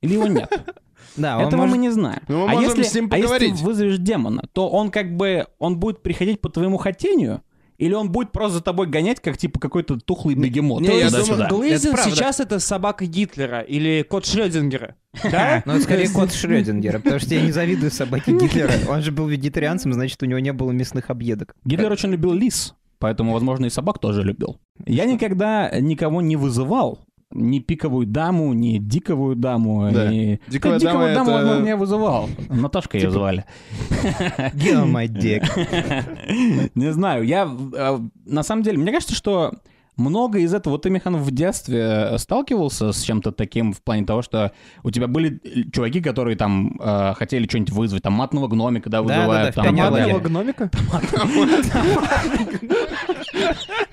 или 0.03 0.15
его 0.15 0.27
нет. 0.27 0.51
Да, 1.17 1.43
Этого 1.43 1.63
может- 1.63 1.73
мы 1.73 1.79
не 1.79 1.91
знаем. 1.91 2.21
Ну, 2.29 2.47
мы 2.47 2.53
а 2.53 2.55
можем 2.55 2.69
если, 2.79 2.83
с 2.85 2.95
ним 2.95 3.09
а 3.11 3.17
если 3.17 3.27
поговорить. 3.27 3.61
вызовешь 3.63 3.99
демона, 3.99 4.45
то 4.53 4.69
он 4.69 4.91
как 4.93 5.17
бы, 5.17 5.47
он 5.59 5.77
будет 5.79 6.03
приходить 6.03 6.41
по 6.41 6.49
твоему 6.49 6.77
хотению, 6.77 7.43
или 7.79 7.95
он 7.95 8.13
будет 8.13 8.31
просто 8.31 8.59
за 8.59 8.63
тобой 8.63 8.87
гонять, 8.87 9.21
как 9.21 9.39
типа 9.39 9.59
какой-то 9.59 9.99
тухлый 9.99 10.35
бегемот. 10.35 10.83
не, 10.83 10.99
я 10.99 11.07
туда-сюда? 11.09 11.49
думаю, 11.49 11.69
Глейзен 11.69 11.95
Это 11.95 12.11
сейчас 12.11 12.39
это 12.39 12.59
собака 12.61 13.07
Гитлера 13.07 13.61
или 13.61 14.07
кот 14.09 14.27
Шрёдингера. 14.27 14.97
Да? 15.25 15.63
Ну, 15.67 15.81
скорее 15.81 16.09
кот 16.11 16.33
Шрёдингера, 16.33 17.01
потому 17.01 17.19
что 17.19 17.35
я 17.35 17.43
не 17.43 17.51
завидую 17.53 17.91
собаке 17.91 18.33
Гитлера. 18.33 18.73
Он 18.89 19.01
же 19.03 19.11
был 19.11 19.27
вегетарианцем, 19.27 19.93
значит, 19.93 20.23
у 20.23 20.27
него 20.27 20.39
не 20.39 20.53
было 20.53 20.71
мясных 20.71 21.11
объедок. 21.11 21.57
Гитлер 21.65 21.91
очень 21.91 22.11
любил 22.11 22.35
лис, 22.35 22.75
поэтому, 23.01 23.33
возможно, 23.33 23.67
и 23.67 23.71
собак 23.71 23.99
тоже 23.99 24.23
любил. 24.23 24.59
Я 24.87 25.05
никогда 25.07 25.69
никого 25.81 26.21
не 26.23 26.37
вызывал, 26.37 27.01
ни 27.33 27.59
пиковую 27.61 28.07
даму, 28.07 28.53
ни 28.55 28.79
диковую 28.79 29.37
даму, 29.37 29.89
Да. 29.93 30.11
ни... 30.11 30.41
Диковая 30.49 30.79
Хотя 30.79 30.93
дама 30.93 31.05
диковую 31.09 31.15
даму, 31.15 31.31
это- 31.31 31.39
возможно, 31.45 31.67
я 31.69 31.77
вызывал. 31.77 32.29
Наташка 32.49 32.99
ее 32.99 33.11
звали. 33.11 33.45
My 34.55 35.07
dick. 35.07 35.45
Не 36.75 36.93
знаю, 36.93 37.25
я... 37.25 37.49
э, 37.75 37.99
На 38.27 38.43
самом 38.43 38.63
деле, 38.63 38.79
мне 38.79 38.93
кажется, 38.93 39.15
что 39.15 39.53
много 40.01 40.39
из 40.39 40.55
этого... 40.55 40.75
Вот 40.75 40.83
ты, 40.83 40.91
Михан, 40.91 41.17
в 41.17 41.31
детстве 41.31 41.81
э, 41.81 42.19
сталкивался 42.19 42.93
с 42.93 43.03
чем-то 43.03 43.33
таким 43.33 43.73
в 43.73 43.83
плане 43.83 44.05
того, 44.05 44.23
что 44.23 44.53
у 44.83 44.91
тебя 44.91 45.07
были 45.07 45.41
э, 45.45 45.71
чуваки, 45.73 46.01
которые 46.01 46.37
там 46.37 46.79
э, 46.81 47.15
хотели 47.17 47.47
что-нибудь 47.47 47.73
вызвать, 47.73 48.03
там 48.03 48.15
матного 48.15 48.49
гномика, 48.49 48.91
да, 48.91 49.03
вызывают. 49.03 49.55
там, 49.55 49.65
пионерлагере. 49.65 50.13
да, 50.13 50.19
Маленького 50.19 50.29
гномика? 50.29 50.71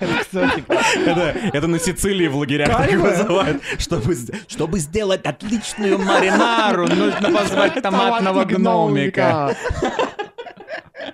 Это, 0.00 1.34
это 1.52 1.66
на 1.66 1.78
Сицилии 1.78 2.28
в 2.28 2.36
лагерях 2.36 2.68
так 2.68 2.92
вызывают. 2.92 3.62
Чтобы 4.48 4.78
сделать 4.78 5.24
отличную 5.24 5.98
маринару, 5.98 6.86
нужно 6.88 7.30
позвать 7.30 7.82
томатного 7.82 8.44
гномика. 8.44 9.54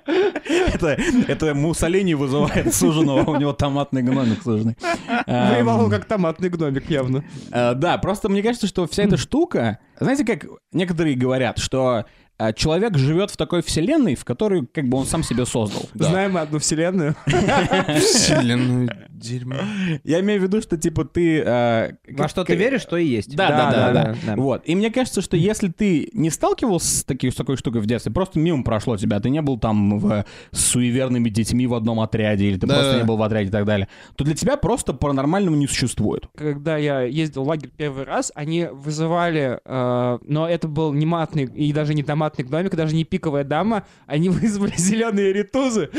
Это, 0.07 0.97
это 1.29 1.55
Муссолини 1.55 2.15
вызывает 2.15 2.75
суженого, 2.75 3.31
у 3.31 3.37
него 3.37 3.53
томатный 3.53 4.03
гномик 4.03 4.43
суженый. 4.43 4.77
Воевал 5.27 5.89
как 5.91 6.05
томатный 6.05 6.49
гномик 6.49 6.91
явно. 6.91 7.25
э, 7.51 7.75
Да, 7.75 7.99
просто 7.99 8.29
мне 8.29 8.43
кажется, 8.43 8.67
что 8.67 8.87
вся 8.87 9.05
эта 9.05 9.17
штука... 9.17 9.79
Знаете, 10.01 10.25
как 10.25 10.47
некоторые 10.73 11.15
говорят, 11.17 11.59
что 11.59 12.05
э, 12.39 12.53
человек 12.55 12.97
живет 12.97 13.31
в 13.31 13.37
такой 13.37 13.63
вселенной, 13.63 14.15
в 14.15 14.25
которой 14.25 14.67
как 14.67 14.89
бы 14.89 14.99
он 14.99 15.07
сам 15.07 15.23
себе 15.23 15.47
создал. 15.47 15.83
Знаем 15.95 16.33
мы 16.33 16.41
одну 16.41 16.59
вселенную. 16.59 17.15
Вселенную 17.99 18.89
дерьмо. 19.11 19.57
Я 20.03 20.21
имею 20.21 20.41
в 20.41 20.43
виду, 20.43 20.61
что 20.61 20.77
типа 20.77 21.05
ты... 21.05 21.41
э, 21.41 21.93
Во 22.11 22.29
что 22.29 22.45
ты 22.45 22.55
веришь, 22.57 22.85
то 22.85 22.97
и 22.97 23.07
есть. 23.07 23.35
Да, 23.35 23.49
да, 23.49 23.71
да, 23.71 23.93
да, 23.93 24.15
да. 24.27 24.37
Вот. 24.37 24.63
И 24.67 24.75
мне 24.75 24.91
кажется, 24.91 25.23
что 25.23 25.37
если 25.37 25.69
ты 25.69 26.11
не 26.13 26.31
сталкивался 26.31 26.87
с, 26.99 27.05
такой 27.05 27.31
штукой 27.57 27.81
в 27.81 27.87
детстве, 27.87 28.13
просто 28.13 28.39
мимо 28.39 28.63
прошло 28.65 28.97
тебя, 28.97 29.21
ты 29.21 29.31
не 29.31 29.41
был 29.41 29.59
там 29.59 29.99
в- 29.99 30.25
с 30.51 30.61
суеверными 30.61 31.29
детьми 31.31 31.67
в 31.67 31.75
одном 31.75 32.01
отряде, 32.01 32.47
или 32.47 32.59
ты 32.59 32.67
Да, 32.67 32.75
просто 32.75 32.93
да. 32.93 32.99
не 32.99 33.05
был 33.05 33.17
в 33.17 33.23
отряде 33.23 33.49
и 33.49 33.53
так 33.53 33.65
далее, 33.65 33.89
то 34.17 34.25
для 34.25 34.35
тебя 34.35 34.57
просто 34.57 34.93
паранормального 34.93 35.55
не 35.55 35.67
существует. 35.67 36.27
Когда 36.37 36.77
я 36.77 37.03
ездил 37.03 37.45
в 37.45 37.49
лагерь 37.49 37.71
первый 37.77 38.05
раз, 38.05 38.31
они 38.35 38.67
вызывали, 38.71 39.59
э, 39.65 39.94
но 40.27 40.49
это 40.49 40.69
был 40.69 40.93
не 40.93 41.07
матный 41.07 41.45
и 41.45 41.73
даже 41.73 41.95
не 41.95 42.03
томатный 42.03 42.45
гномик, 42.45 42.75
даже 42.75 42.95
не 42.95 43.05
пиковая 43.05 43.45
дама, 43.45 43.85
они 44.07 44.29
вызвали 44.31 44.75
зеленые 44.77 45.33
ритузы. 45.33 45.91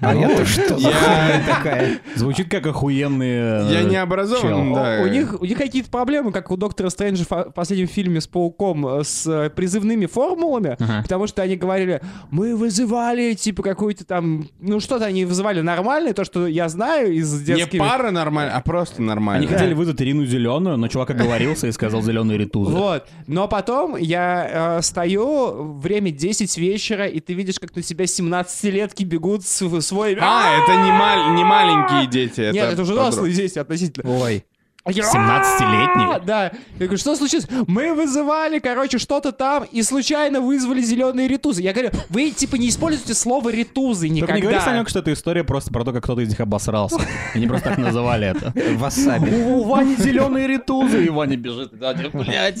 А 0.00 0.14
это 0.14 0.44
что 0.44 0.76
Я- 0.76 1.42
такая? 1.46 1.98
Звучит 2.14 2.50
как 2.50 2.66
охуенные... 2.66 3.70
Я 3.70 3.80
э, 3.80 3.84
не 3.84 3.96
образован, 3.96 4.72
да. 4.74 5.00
У 5.02 5.06
них, 5.06 5.40
у 5.40 5.44
них 5.44 5.58
какие-то 5.58 5.90
проблемы, 5.90 6.32
как 6.32 6.50
у 6.50 6.56
доктора 6.56 6.90
Стрэнджа 6.90 7.24
в 7.28 7.52
последнем 7.52 7.88
фильме 7.88 8.20
с 8.20 8.26
пауком, 8.26 8.86
э, 8.86 9.04
с 9.04 9.26
э, 9.26 9.50
призывными 9.50 10.06
формулами, 10.06 10.76
потому 11.02 11.26
что 11.26 11.42
они 11.42 11.56
говорили, 11.56 12.00
мы 12.30 12.56
вызывали, 12.56 13.34
типа, 13.34 13.62
какую-то 13.62 14.04
там, 14.04 14.48
ну 14.60 14.80
что-то 14.80 15.04
они 15.06 15.24
вызывали 15.24 15.60
нормальное, 15.60 16.12
то, 16.12 16.24
что 16.24 16.46
я 16.46 16.68
знаю 16.68 17.12
из 17.12 17.40
Не 17.40 17.56
детских... 17.56 17.80
пара 17.80 18.10
нормально, 18.10 18.54
а 18.56 18.60
просто 18.60 18.98
Они 18.98 19.06
нормально. 19.06 19.46
хотели 19.46 19.74
вызвать 19.74 20.00
Ирину 20.00 20.24
Зеленую, 20.26 20.76
но 20.76 20.88
чувак 20.88 21.10
оговорился 21.10 21.66
и 21.66 21.72
сказал 21.72 22.02
зеленые 22.02 22.38
ритузы. 22.38 22.72
Вот. 22.72 23.06
Но 23.26 23.48
потом 23.48 23.96
я 23.96 24.78
э, 24.78 24.82
стою, 24.82 25.72
время 25.78 26.10
10 26.10 26.56
вечера, 26.58 27.06
и 27.06 27.20
ты 27.20 27.32
видишь, 27.34 27.58
как 27.58 27.74
на 27.74 27.82
тебя 27.82 28.04
17-летки 28.04 29.04
бегут 29.04 29.44
с- 29.44 29.80
свой... 29.80 30.16
А, 30.20 30.62
это 30.62 30.72
не, 30.84 30.92
мал- 30.92 31.34
не 31.34 31.44
маленькие 31.44 32.06
дети. 32.06 32.40
Это 32.40 32.52
Нет, 32.54 32.72
это 32.72 32.82
уже 32.82 32.92
подростки. 32.92 33.10
взрослые 33.20 33.34
дети 33.34 33.58
относительно. 33.58 34.10
Ой. 34.22 34.44
А 34.84 34.92
я, 34.92 35.02
17-летний? 35.04 36.04
«А-а-а!» 36.04 36.20
Да. 36.20 36.44
Я 36.78 36.86
говорю, 36.86 36.98
что 36.98 37.16
случилось? 37.16 37.46
Мы 37.66 37.94
вызывали, 37.94 38.58
короче, 38.58 38.98
что-то 38.98 39.32
там, 39.32 39.64
и 39.64 39.82
случайно 39.82 40.40
вызвали 40.42 40.82
зеленые 40.82 41.26
ритузы. 41.26 41.62
Я 41.62 41.72
говорю, 41.72 41.90
вы, 42.10 42.30
типа, 42.30 42.56
не 42.56 42.68
используйте 42.68 43.14
слово 43.14 43.48
ритузы 43.50 44.08
Только 44.08 44.14
никогда. 44.14 44.34
не 44.36 44.42
говори, 44.42 44.60
Санек, 44.60 44.88
что 44.90 44.98
это 44.98 45.12
история 45.14 45.42
просто 45.42 45.72
про 45.72 45.84
то, 45.84 45.92
как 45.92 46.04
кто-то 46.04 46.20
из 46.20 46.28
них 46.28 46.40
обосрался. 46.40 47.00
Они 47.34 47.46
просто 47.46 47.70
так 47.70 47.78
называли 47.78 48.26
это. 48.28 48.52
Васаби. 48.76 49.30
У 49.30 49.62
Вани 49.64 49.96
зеленые 49.96 50.46
ритузы, 50.48 51.04
и 51.06 51.08
Ваня 51.08 51.36
бежит. 51.38 51.72
Блять. 52.12 52.60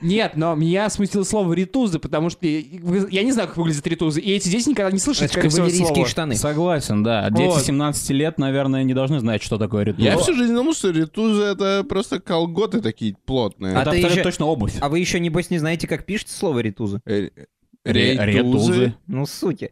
Нет, 0.00 0.32
но 0.36 0.54
меня 0.54 0.88
смутило 0.88 1.24
слово 1.24 1.52
ритузы, 1.52 1.98
потому 1.98 2.30
что 2.30 2.46
я 2.46 3.22
не 3.22 3.32
знаю, 3.32 3.48
как 3.48 3.56
выглядят 3.56 3.86
ритузы, 3.86 4.20
и 4.20 4.32
эти 4.32 4.48
дети 4.48 4.68
никогда 4.70 4.90
не 4.92 4.98
скорее 4.98 5.28
всего, 5.28 5.42
кавалерийские 5.42 5.86
слова. 5.86 6.08
штаны. 6.08 6.36
Согласен, 6.36 7.02
да. 7.02 7.28
Дети 7.30 7.48
Вот. 7.48 7.62
17 7.62 8.10
лет, 8.10 8.38
наверное, 8.38 8.84
не 8.84 8.94
должны 8.94 9.18
знать, 9.20 9.42
что 9.42 9.58
такое 9.58 9.84
ритузы. 9.84 10.06
Я 10.06 10.16
всю 10.18 10.34
жизнь 10.34 10.54
думал, 10.54 10.72
что 10.72 10.90
ритузы 10.90 11.47
это 11.48 11.84
просто 11.88 12.20
колготы 12.20 12.80
такие 12.80 13.16
плотные. 13.26 13.76
А 13.76 13.82
Это 13.82 13.94
еще- 13.96 14.22
точно 14.22 14.46
обувь. 14.46 14.74
А 14.80 14.88
вы 14.88 14.98
еще, 14.98 15.20
небось, 15.20 15.50
не 15.50 15.58
знаете, 15.58 15.86
как 15.86 16.04
пишется 16.06 16.36
слово 16.36 16.60
ритузы? 16.60 17.00
Ре- 17.04 17.32
Ре- 17.84 18.16
Рейтузы. 18.18 18.94
Ну, 19.06 19.24
суки. 19.24 19.70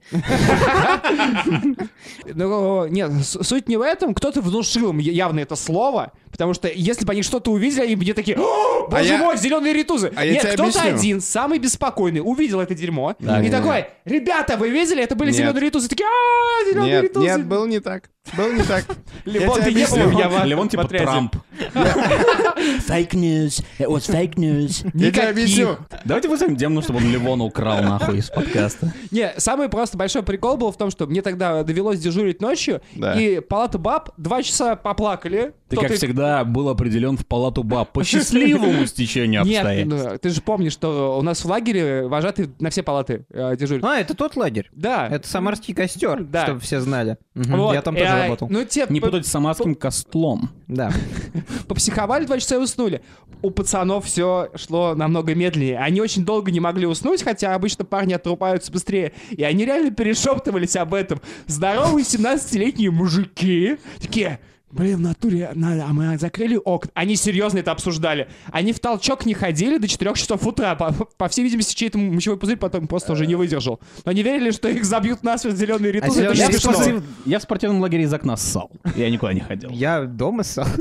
Ну, 2.35 2.87
нет, 2.87 3.11
суть 3.25 3.69
не 3.69 3.77
в 3.77 3.83
этом. 3.83 4.15
Кто-то 4.15 4.41
внушил 4.41 4.91
им 4.91 4.99
явно 4.99 5.41
это 5.41 5.57
слово, 5.57 6.13
потому 6.31 6.55
что 6.55 6.69
если 6.69 7.05
бы 7.05 7.13
они 7.13 7.23
что-то 7.23 7.51
увидели, 7.51 7.83
они 7.83 7.97
бы 7.97 8.05
не 8.05 8.13
такие, 8.13 8.37
«О, 8.39 8.89
боже 8.89 9.19
мой, 9.19 9.37
зеленые 9.37 9.73
ритузы. 9.75 10.13
а 10.17 10.25
нет, 10.25 10.45
кто-то 10.55 10.81
один, 10.83 11.21
самый 11.21 11.59
беспокойный, 11.59 12.21
увидел 12.21 12.61
это 12.61 12.75
дерьмо 12.75 13.15
и 13.21 13.51
такой, 13.51 13.87
ребята, 14.05 14.57
вы 14.57 14.71
видели, 14.71 15.03
это 15.03 15.15
были 15.15 15.31
зеленые 15.31 15.63
ритузы. 15.63 15.89
Такие, 15.89 16.07
а 16.09 16.71
зеленые 16.71 16.93
Нет, 16.93 17.03
ритузы. 17.05 17.27
нет, 17.27 17.47
был 17.47 17.67
не 17.67 17.81
так. 17.81 18.11
Был 18.37 18.53
не 18.53 18.63
так. 18.63 18.85
Левон, 19.25 19.59
Я 19.59 19.65
ты 19.65 19.71
тебе 19.71 19.83
не 19.83 19.87
был 20.11 20.45
Левон 20.45 20.69
типа. 20.69 20.85
Трамп. 20.89 21.37
Fake 22.87 23.13
news. 23.15 23.63
It 23.79 23.89
was 23.89 24.07
fake 24.09 24.35
news. 24.37 24.83
Я 24.85 24.91
тебе 24.91 25.07
Никаких. 25.07 25.31
объясню. 25.31 25.77
Давайте 26.05 26.29
вызовем 26.29 26.57
Демну, 26.57 26.83
чтобы 26.83 26.99
он 26.99 27.11
Левона 27.11 27.45
украл 27.45 27.83
нахуй 27.83 28.19
из 28.19 28.31
подкаста. 28.31 28.93
Не, 29.11 29.33
самый 29.39 29.69
просто 29.69 29.97
большой 29.97 30.23
прикол 30.23 30.57
был 30.57 30.73
в 30.73 30.77
том, 30.77 30.91
что 30.91 31.07
мне 31.07 31.23
тогда 31.23 31.63
довелось 31.63 31.99
дежурить 31.99 32.41
ночью, 32.41 32.81
и 32.95 33.41
палата 33.49 33.79
баб 33.79 34.11
два 34.17 34.43
часа 34.43 34.77
поплакали. 34.77 35.55
Ты, 35.69 35.77
как 35.77 35.93
всегда, 35.93 36.45
был 36.45 36.69
определен 36.69 37.17
в 37.17 37.27
палату 37.27 37.65
баб 37.65 37.93
по 37.93 38.05
счастливому 38.05 38.87
стечению 38.87 39.45
Нет, 39.45 39.63
обстоятельств. 39.63 40.09
ну, 40.13 40.19
ты 40.19 40.29
же 40.31 40.41
помнишь, 40.41 40.73
что 40.73 41.19
у 41.19 41.23
нас 41.23 41.45
в 41.45 41.49
лагере 41.49 42.07
вожатый 42.07 42.51
на 42.61 42.71
все 42.71 42.83
палаты 42.85 43.27
э, 43.31 43.57
дежурит. 43.57 43.85
А, 43.85 43.99
это 43.99 44.15
тот 44.15 44.37
лагерь. 44.37 44.71
Да. 44.73 45.09
Это 45.09 45.27
самарский 45.27 45.75
костер, 45.75 46.23
Да. 46.23 46.45
чтобы 46.45 46.61
все 46.61 46.81
знали. 46.81 47.19
Я 47.35 47.83
там 47.83 47.97
тоже 47.97 48.09
а, 48.09 48.23
работал. 48.25 48.49
Ну, 48.49 48.65
те 48.65 48.87
Не 48.89 49.01
по- 49.01 49.07
путать 49.07 49.27
с 49.27 49.31
самарским 49.31 49.75
костлом. 49.75 50.51
Да. 50.69 50.93
попсиховали 51.69 52.25
два 52.27 52.39
часа 52.39 52.57
и 52.57 52.59
уснули. 52.59 53.03
У 53.43 53.51
пацанов 53.51 54.05
все 54.07 54.51
шло 54.55 54.95
намного 54.95 55.35
медленнее. 55.35 55.79
Они 55.79 56.01
очень 56.01 56.25
долго 56.25 56.51
не 56.51 56.61
могли 56.61 56.87
уснуть, 56.87 57.23
хотя 57.23 57.55
обычно 57.55 57.85
парни 57.85 58.13
отрубаются 58.13 58.71
быстрее. 58.71 59.13
И 59.31 59.43
они 59.43 59.65
реально 59.65 59.91
перешептывались 59.91 60.77
об 60.77 60.95
этом. 60.95 61.21
Здоровые 61.47 62.05
17-летние 62.05 62.91
мужики 62.91 63.79
такие... 64.01 64.39
Блин, 64.77 64.97
в 64.99 65.01
натуре, 65.01 65.51
надо, 65.55 65.85
а 65.89 65.93
мы 65.93 66.19
закрыли 66.19 66.57
окна. 66.63 66.91
Они 66.95 67.17
серьезно 67.17 67.59
это 67.59 67.73
обсуждали. 67.73 68.29
Они 68.53 68.73
в 68.73 68.79
толчок 68.81 69.27
не 69.27 69.35
ходили 69.35 69.79
до 69.79 69.89
4 69.89 70.15
часов 70.15 70.47
утра. 70.47 70.75
По, 70.75 70.93
по 70.93 71.29
всей 71.29 71.43
видимости, 71.43 71.75
чей-то 71.75 71.99
мочевой 71.99 72.39
пузырь 72.39 72.57
потом 72.57 72.87
просто 72.87 73.13
уже 73.13 73.27
не 73.27 73.35
выдержал. 73.35 73.81
Но 74.05 74.11
они 74.11 74.23
верили, 74.23 74.51
что 74.51 74.69
их 74.69 74.85
забьют 74.85 75.23
насмерть 75.23 75.57
зеленые 75.57 75.93
ритузы. 75.93 76.23
Это 76.23 76.35
зелёные 76.35 76.39
Я 76.39 76.47
не 76.49 76.53
в, 76.53 76.57
ритузы- 76.57 76.73
спортив- 76.73 77.03
я 77.27 77.39
в 77.39 77.43
спортивном 77.43 77.81
лагере 77.81 78.05
из 78.05 78.13
окна 78.13 78.37
ссал. 78.37 78.71
Я 78.97 79.11
никуда 79.11 79.33
не 79.33 79.41
ходил. 79.41 79.71
Я 79.71 80.03
дома 80.05 80.43
ссал. 80.43 80.67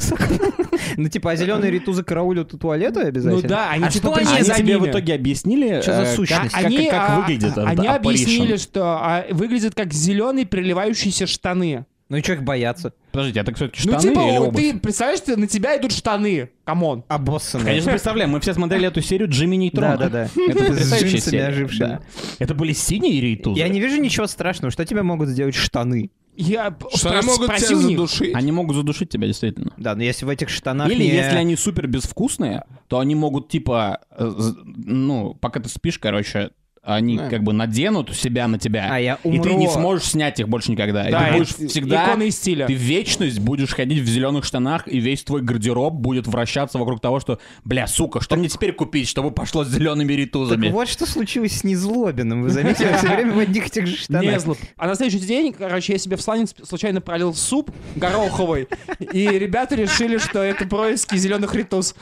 Ну, 0.97 1.09
типа, 1.09 1.31
а 1.31 1.35
зеленые 1.35 1.71
рейтузы 1.71 2.03
караулят 2.03 2.53
у 2.53 2.57
туалета 2.57 3.01
обязательно? 3.01 3.41
Ну 3.41 3.47
да, 3.49 3.71
они 3.71 3.85
а 3.85 3.89
типа 3.91 4.07
что 4.07 4.15
они 4.15 4.25
пришли 4.25 4.35
Они 4.37 4.43
за 4.45 4.53
тебе 4.55 4.77
в 4.77 4.87
итоге 4.87 5.13
объяснили, 5.15 5.81
Что 5.81 5.93
за 5.93 6.01
э, 6.03 6.15
сущность? 6.15 6.53
как, 6.53 6.63
они, 6.65 6.77
как- 6.77 6.89
как 6.89 7.09
а, 7.09 7.19
выглядит 7.21 7.57
Они 7.57 7.87
apparition? 7.87 7.95
объяснили, 7.95 8.55
что 8.57 8.81
а, 8.83 9.25
выглядят 9.31 9.73
как 9.75 9.93
зеленые 9.93 10.45
переливающиеся 10.45 11.27
штаны. 11.27 11.85
Ну 12.07 12.17
и 12.17 12.21
что 12.21 12.33
их 12.33 12.43
бояться? 12.43 12.93
Подождите, 13.11 13.39
это, 13.39 13.51
кстати, 13.51 13.79
штаны 13.79 13.95
ну, 13.95 14.01
типа, 14.01 14.19
или 14.19 14.37
обувь? 14.37 14.55
ты 14.61 14.79
представляешь, 14.79 15.21
ты, 15.21 15.35
на 15.37 15.47
тебя 15.47 15.75
идут 15.77 15.91
штаны. 15.91 16.51
Come 16.63 16.86
on. 16.86 17.03
Обоссанные. 17.07 17.65
Конечно, 17.65 17.91
представляем. 17.91 18.29
Мы 18.29 18.39
все 18.41 18.53
смотрели 18.53 18.87
эту 18.87 19.01
серию 19.01 19.27
Джимми 19.27 19.55
Нейтрона. 19.55 19.97
Да-да-да. 19.97 20.29
Это 20.47 20.65
потрясающая 20.65 21.19
серия. 21.19 22.01
Это 22.37 22.53
были 22.53 22.73
синие 22.73 23.19
ритузы? 23.19 23.59
Я 23.59 23.67
не 23.69 23.79
вижу 23.79 23.99
ничего 23.99 24.27
страшного. 24.27 24.71
Что 24.71 24.85
тебя 24.85 25.01
могут 25.01 25.29
сделать 25.29 25.55
штаны? 25.55 26.11
Я 26.37 26.77
Что 26.93 27.11
они 27.11 27.25
могут 27.25 27.55
тебя 27.55 27.77
задушить? 27.77 28.35
Они 28.35 28.51
могут 28.51 28.75
задушить 28.75 29.09
тебя, 29.09 29.27
действительно. 29.27 29.71
Да, 29.77 29.95
но 29.95 30.03
если 30.03 30.25
в 30.25 30.29
этих 30.29 30.49
штанах 30.49 30.89
Или 30.91 31.03
не- 31.03 31.09
если 31.09 31.37
они 31.37 31.55
супер 31.55 31.87
безвкусные, 31.87 32.65
то 32.87 32.99
они 32.99 33.15
могут, 33.15 33.47
типа, 33.49 34.01
э, 34.11 34.31
ну, 34.65 35.33
пока 35.35 35.61
ты 35.61 35.69
спишь, 35.69 35.97
короче, 35.97 36.51
они 36.85 37.17
Да. 37.17 37.29
как 37.29 37.43
бы 37.43 37.51
наденут 37.53 38.13
себя 38.15 38.47
на 38.47 38.59
тебя, 38.59 38.87
А 38.91 38.99
я 38.99 39.17
и 39.23 39.39
ты 39.39 39.49
не 39.55 39.65
умру. 39.67 39.71
сможешь 39.71 40.09
снять 40.09 40.39
их 40.39 40.47
больше 40.47 40.71
никогда. 40.71 41.07
И 41.07 41.11
Да, 41.11 41.25
ты 41.31 41.37
будешь 41.37 41.55
и- 41.59 41.67
всегда... 41.67 42.05
иконы 42.07 42.31
стиля. 42.31 42.67
Ты 42.67 42.73
в 42.75 42.79
вечность 42.79 43.39
будешь 43.39 43.73
ходить 43.73 44.03
в 44.03 44.07
зеленых 44.07 44.45
штанах, 44.45 44.87
и 44.87 44.99
весь 44.99 45.23
твой 45.23 45.41
гардероб 45.41 45.93
будет 45.93 46.27
вращаться 46.27 46.77
вокруг 46.77 47.01
того, 47.01 47.19
что, 47.19 47.39
бля, 47.63 47.87
сука, 47.87 48.21
что 48.21 48.35
мне 48.35 48.47
теперь 48.49 48.73
купить, 48.73 49.07
чтобы 49.07 49.31
пошло 49.31 49.63
с 49.63 49.69
зелеными 49.69 50.09
Так 50.09 50.17
ритузами? 50.17 50.69
вот 50.69 50.87
что 50.87 51.05
случилось 51.05 51.59
с 51.59 51.63
Незлобиным. 51.63 52.43
Вы 52.43 52.49
заметили, 52.49 52.93
все 52.97 53.07
время 53.07 53.33
в 53.33 53.39
одних 53.39 53.67
и 53.67 53.69
тех 53.69 53.87
же 53.87 53.97
штанах. 53.97 54.23
Не 54.23 54.39
зло. 54.39 54.55
А 54.77 54.87
на 54.87 54.95
следующий 54.95 55.25
день, 55.25 55.53
короче, 55.53 55.93
я 55.93 55.99
себе 55.99 56.15
в 56.17 56.21
сланец 56.21 56.53
случайно 56.63 57.01
пролил 57.01 57.33
суп 57.33 57.71
гороховый, 57.95 58.67
и 59.13 59.27
ребята 59.27 59.75
решили, 59.75 60.17
что 60.17 60.39
это 60.43 60.65
происки 60.67 61.15
зеленых 61.15 61.55
ритус. 61.55 61.95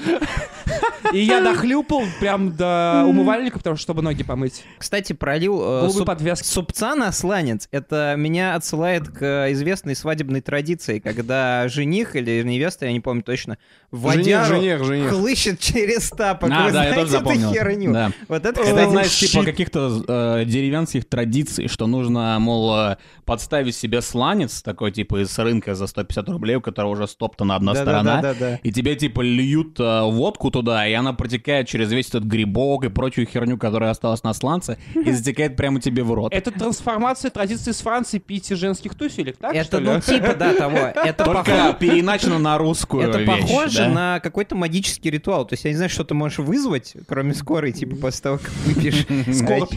И 1.13 1.19
я 1.19 1.41
дохлюпал 1.41 2.03
прям 2.19 2.55
до 2.55 3.05
умывальника, 3.07 3.57
потому 3.57 3.75
что 3.75 3.83
чтобы 3.83 4.01
ноги 4.01 4.23
помыть. 4.23 4.63
Кстати, 4.77 5.13
пролил 5.13 5.61
э, 5.61 5.89
суп- 5.89 6.05
подвязки. 6.05 6.45
супца 6.47 6.95
на 6.95 7.11
сланец. 7.11 7.67
Это 7.71 8.15
меня 8.17 8.55
отсылает 8.55 9.07
к 9.09 9.21
э, 9.21 9.51
известной 9.53 9.95
свадебной 9.95 10.41
традиции, 10.41 10.99
когда 10.99 11.67
жених 11.67 12.15
или 12.15 12.41
невеста, 12.43 12.85
я 12.85 12.91
не 12.91 12.99
помню 12.99 13.23
точно, 13.23 13.57
водяру 13.91 14.55
жених, 14.55 14.83
жених. 14.83 15.09
хлыщет 15.09 15.59
через 15.59 16.09
тапок. 16.09 16.49
А, 16.53 16.65
Вы 16.65 16.71
да, 16.71 16.85
я 16.85 16.89
знаете 16.91 16.95
тоже 16.95 17.11
запомнил. 17.11 17.49
эту 17.51 17.59
херню? 17.59 17.93
Да. 17.93 18.11
Вот 18.27 18.45
это, 18.45 18.61
Это, 18.61 18.69
кстати, 18.69 18.89
знаешь, 18.89 19.19
типа 19.19 19.43
каких-то 19.43 20.03
э, 20.07 20.45
деревенских 20.45 21.05
традиций, 21.05 21.67
что 21.67 21.87
нужно, 21.87 22.37
мол, 22.39 22.75
э, 22.75 22.97
подставить 23.25 23.75
себе 23.75 24.01
сланец, 24.01 24.61
такой 24.61 24.91
типа 24.91 25.23
из 25.23 25.37
рынка 25.37 25.75
за 25.75 25.87
150 25.87 26.29
рублей, 26.29 26.55
у 26.55 26.61
которого 26.61 26.91
уже 26.91 27.07
стоптана 27.07 27.55
одна 27.55 27.75
сторона, 27.75 28.21
Да-да-да-да-да. 28.21 28.59
и 28.63 28.71
тебе 28.71 28.95
типа 28.95 29.21
льют 29.21 29.79
э, 29.79 30.01
водку 30.03 30.49
туда, 30.51 30.87
и 30.87 30.93
она 30.93 31.13
протекает 31.13 31.67
через 31.67 31.91
весь 31.91 32.09
этот 32.09 32.23
грибок 32.23 32.85
и 32.85 32.89
прочую 32.89 33.27
херню, 33.27 33.57
которая 33.57 33.91
осталась 33.91 34.23
на 34.23 34.33
сланце, 34.33 34.62
и 34.96 35.12
затекает 35.12 35.55
прямо 35.55 35.79
тебе 35.79 36.03
в 36.03 36.13
рот. 36.13 36.34
Это 36.34 36.51
трансформация 36.51 37.32
традиции 37.32 37.72
с 37.72 37.82
Франции 37.82 38.20
пить 38.20 38.51
из 38.51 38.58
женских 38.58 38.96
туфелек, 38.96 39.38
так 39.38 39.53
Это, 39.55 39.79
ну, 39.79 40.00
типа, 40.00 40.36
да, 40.36 40.53
того. 40.53 40.77
Это 40.77 41.24
Только 41.24 41.43
похоже... 41.43 41.77
переиначено 41.79 42.39
на 42.39 42.58
русскую 42.58 43.08
Это 43.08 43.20
вещь, 43.20 43.41
похоже 43.41 43.77
да? 43.77 43.89
на 43.89 44.20
какой-то 44.20 44.55
магический 44.55 45.10
ритуал. 45.10 45.46
То 45.46 45.53
есть 45.53 45.63
я 45.65 45.72
не 45.72 45.75
знаю, 45.77 45.89
что 45.89 46.03
ты 46.03 46.13
можешь 46.13 46.39
вызвать, 46.39 46.96
кроме 47.08 47.34
скорой, 47.34 47.72
типа, 47.72 47.96
после 47.96 48.22
того, 48.22 48.38
как 48.38 48.51
выпьешь 48.65 49.05
Скорбь. 49.36 49.74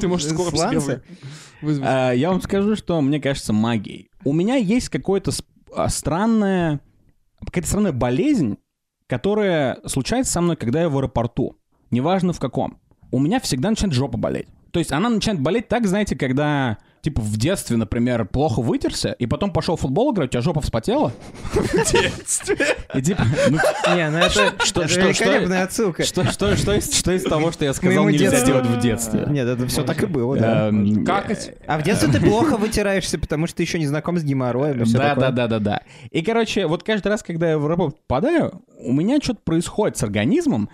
Ты 0.00 0.08
можешь 0.08 0.28
скоро 0.28 0.50
сланца. 0.50 1.02
вызвать. 1.62 1.88
А, 1.88 2.12
Я 2.12 2.30
вам 2.30 2.40
скажу, 2.42 2.76
что 2.76 3.00
мне 3.00 3.20
кажется 3.20 3.52
магией. 3.52 4.10
У 4.24 4.32
меня 4.32 4.56
есть 4.56 4.88
какое-то 4.88 5.32
а, 5.74 5.88
странное, 5.88 6.80
какая-то 7.44 7.68
странная 7.68 7.92
болезнь, 7.92 8.58
которая 9.06 9.78
случается 9.86 10.32
со 10.32 10.40
мной, 10.40 10.56
когда 10.56 10.82
я 10.82 10.88
в 10.88 10.96
аэропорту. 10.98 11.56
Неважно 11.90 12.32
в 12.32 12.40
каком. 12.40 12.80
У 13.10 13.18
меня 13.18 13.40
всегда 13.40 13.70
начинает 13.70 13.94
жопа 13.94 14.16
болеть. 14.18 14.46
То 14.72 14.78
есть 14.80 14.92
она 14.92 15.08
начинает 15.08 15.40
болеть 15.40 15.68
так, 15.68 15.86
знаете, 15.86 16.16
когда, 16.16 16.76
типа, 17.00 17.22
в 17.22 17.38
детстве, 17.38 17.78
например, 17.78 18.26
плохо 18.26 18.60
вытерся, 18.60 19.12
и 19.12 19.24
потом 19.26 19.50
пошел 19.50 19.76
в 19.76 19.80
футбол 19.80 20.12
играть, 20.12 20.28
у 20.28 20.32
тебя 20.32 20.42
жопа 20.42 20.60
вспотела. 20.60 21.12
В 21.54 21.92
детстве? 21.92 22.58
И 22.94 23.00
типа, 23.00 23.24
ну, 23.48 23.56
Не, 23.94 24.10
ну 24.10 24.18
это, 24.18 24.30
что- 24.66 24.82
это 24.82 24.88
что- 24.88 25.00
великолепная 25.00 25.62
отсылка. 25.62 26.02
что, 26.04 26.30
что, 26.30 26.56
что, 26.56 26.74
из, 26.74 26.92
что 26.94 27.12
из 27.12 27.22
того, 27.22 27.52
что 27.52 27.64
я 27.64 27.72
сказал, 27.72 28.04
моему 28.04 28.10
нельзя 28.10 28.30
детству. 28.32 28.46
делать 28.48 28.66
в 28.66 28.78
детстве? 28.80 29.24
Нет, 29.28 29.46
это 29.48 29.66
все 29.66 29.82
так 29.82 30.02
и 30.02 30.06
было, 30.06 30.36
да. 30.36 30.68
Эм, 30.68 31.06
Какать. 31.06 31.54
А 31.66 31.78
в 31.78 31.82
детстве 31.82 32.12
ты 32.12 32.20
плохо 32.20 32.58
вытираешься, 32.58 33.18
потому 33.18 33.46
что 33.46 33.56
ты 33.56 33.62
еще 33.62 33.78
не 33.78 33.86
знаком 33.86 34.18
с 34.18 34.24
геморроем 34.24 34.82
и 34.82 34.84
все 34.84 34.98
Да, 34.98 35.08
такое. 35.14 35.24
да, 35.26 35.30
да, 35.30 35.46
да, 35.46 35.58
да. 35.58 35.80
И, 36.10 36.20
короче, 36.20 36.66
вот 36.66 36.82
каждый 36.82 37.08
раз, 37.08 37.22
когда 37.22 37.48
я 37.50 37.58
в 37.58 37.64
аэропорт 37.64 37.96
попадаю, 38.06 38.60
у 38.80 38.92
меня 38.92 39.20
что-то 39.22 39.40
происходит 39.42 39.96
с 39.96 40.02
организмом, 40.02 40.68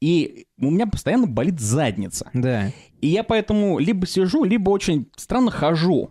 и 0.00 0.46
у 0.58 0.70
меня 0.70 0.86
постоянно 0.86 1.26
болит 1.26 1.60
задница. 1.60 2.30
Да. 2.34 2.70
И 3.00 3.08
я 3.08 3.22
поэтому 3.22 3.78
либо 3.78 4.06
сижу, 4.06 4.44
либо 4.44 4.70
очень 4.70 5.06
странно 5.16 5.50
хожу. 5.50 6.10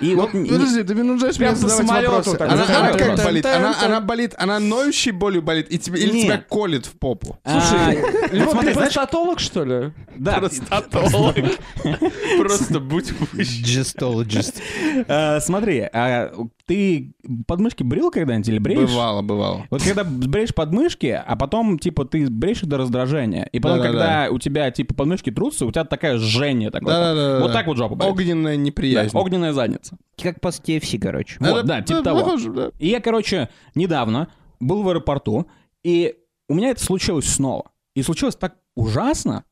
И 0.00 0.14
вот... 0.14 0.34
не- 0.34 0.48
Подожди, 0.50 0.82
ты 0.82 0.94
вынуждаешь 0.94 1.38
меня 1.38 1.54
задавать 1.54 2.06
вопросы. 2.06 2.36
так 2.36 2.50
Она, 2.52 2.92
как 2.92 3.24
болит? 3.24 3.46
Она, 3.46 4.00
болит, 4.00 4.34
она 4.36 4.58
ноющей 4.58 5.12
болью 5.12 5.42
болит, 5.42 5.70
и 5.70 5.78
тебе, 5.78 6.00
или 6.00 6.12
Нет. 6.12 6.24
тебя 6.24 6.38
колет 6.38 6.86
в 6.86 6.98
попу? 6.98 7.38
А, 7.44 7.92
Либо 8.32 8.50
смотри, 8.50 8.68
ты 8.68 8.74
знаешь- 8.74 8.92
простатолог, 8.94 9.40
что 9.40 9.64
ли? 9.64 9.92
Да, 10.16 10.40
Просто 12.38 12.80
будь 12.80 13.10
Gestologist. 13.34 14.60
э, 15.06 15.40
смотри, 15.40 15.88
а 15.92 16.32
ты 16.66 17.12
подмышки 17.46 17.82
брил 17.82 18.10
когда-нибудь 18.10 18.48
или 18.48 18.58
бреешь? 18.58 18.88
Бывало, 18.90 19.22
бывало. 19.22 19.66
Вот 19.70 19.82
когда 19.82 20.04
бреешь 20.04 20.54
подмышки, 20.54 21.06
а 21.24 21.36
потом, 21.36 21.78
типа, 21.78 22.04
ты 22.04 22.28
бреешь 22.28 22.62
их 22.62 22.68
до 22.68 22.78
раздражения, 22.78 23.48
и 23.52 23.60
потом, 23.60 23.80
когда 23.82 24.28
у 24.30 24.38
тебя, 24.38 24.70
типа, 24.70 24.94
подмышки 24.94 25.30
трутся, 25.30 25.66
у 25.66 25.72
тебя 25.72 25.84
такая 26.02 26.18
жжение 26.18 26.70
такое. 26.70 26.92
Да-да-да. 26.94 27.40
Вот 27.40 27.52
так 27.52 27.66
вот 27.66 27.76
жопа 27.76 27.94
болит. 27.94 28.12
Огненная 28.12 28.56
Да, 28.56 28.62
неприязнь. 28.62 29.16
огненная 29.16 29.52
задница. 29.52 29.96
Как 30.20 30.40
по 30.40 30.48
KFC, 30.48 30.98
короче. 30.98 31.36
Вот, 31.40 31.48
Это- 31.58 31.62
да, 31.66 31.80
типа 31.82 31.96
это 31.98 32.04
того. 32.04 32.20
похоже, 32.20 32.52
да. 32.52 32.70
И 32.78 32.88
я, 32.88 33.00
короче, 33.00 33.48
недавно 33.74 34.28
был 34.60 34.82
в 34.82 34.88
аэропорту, 34.88 35.46
и 35.84 36.16
у 36.48 36.54
меня 36.54 36.70
это 36.70 36.82
случилось 36.84 37.26
снова. 37.26 37.70
И 37.94 38.02
случилось 38.02 38.36
так 38.36 38.56
ужасно, 38.74 39.44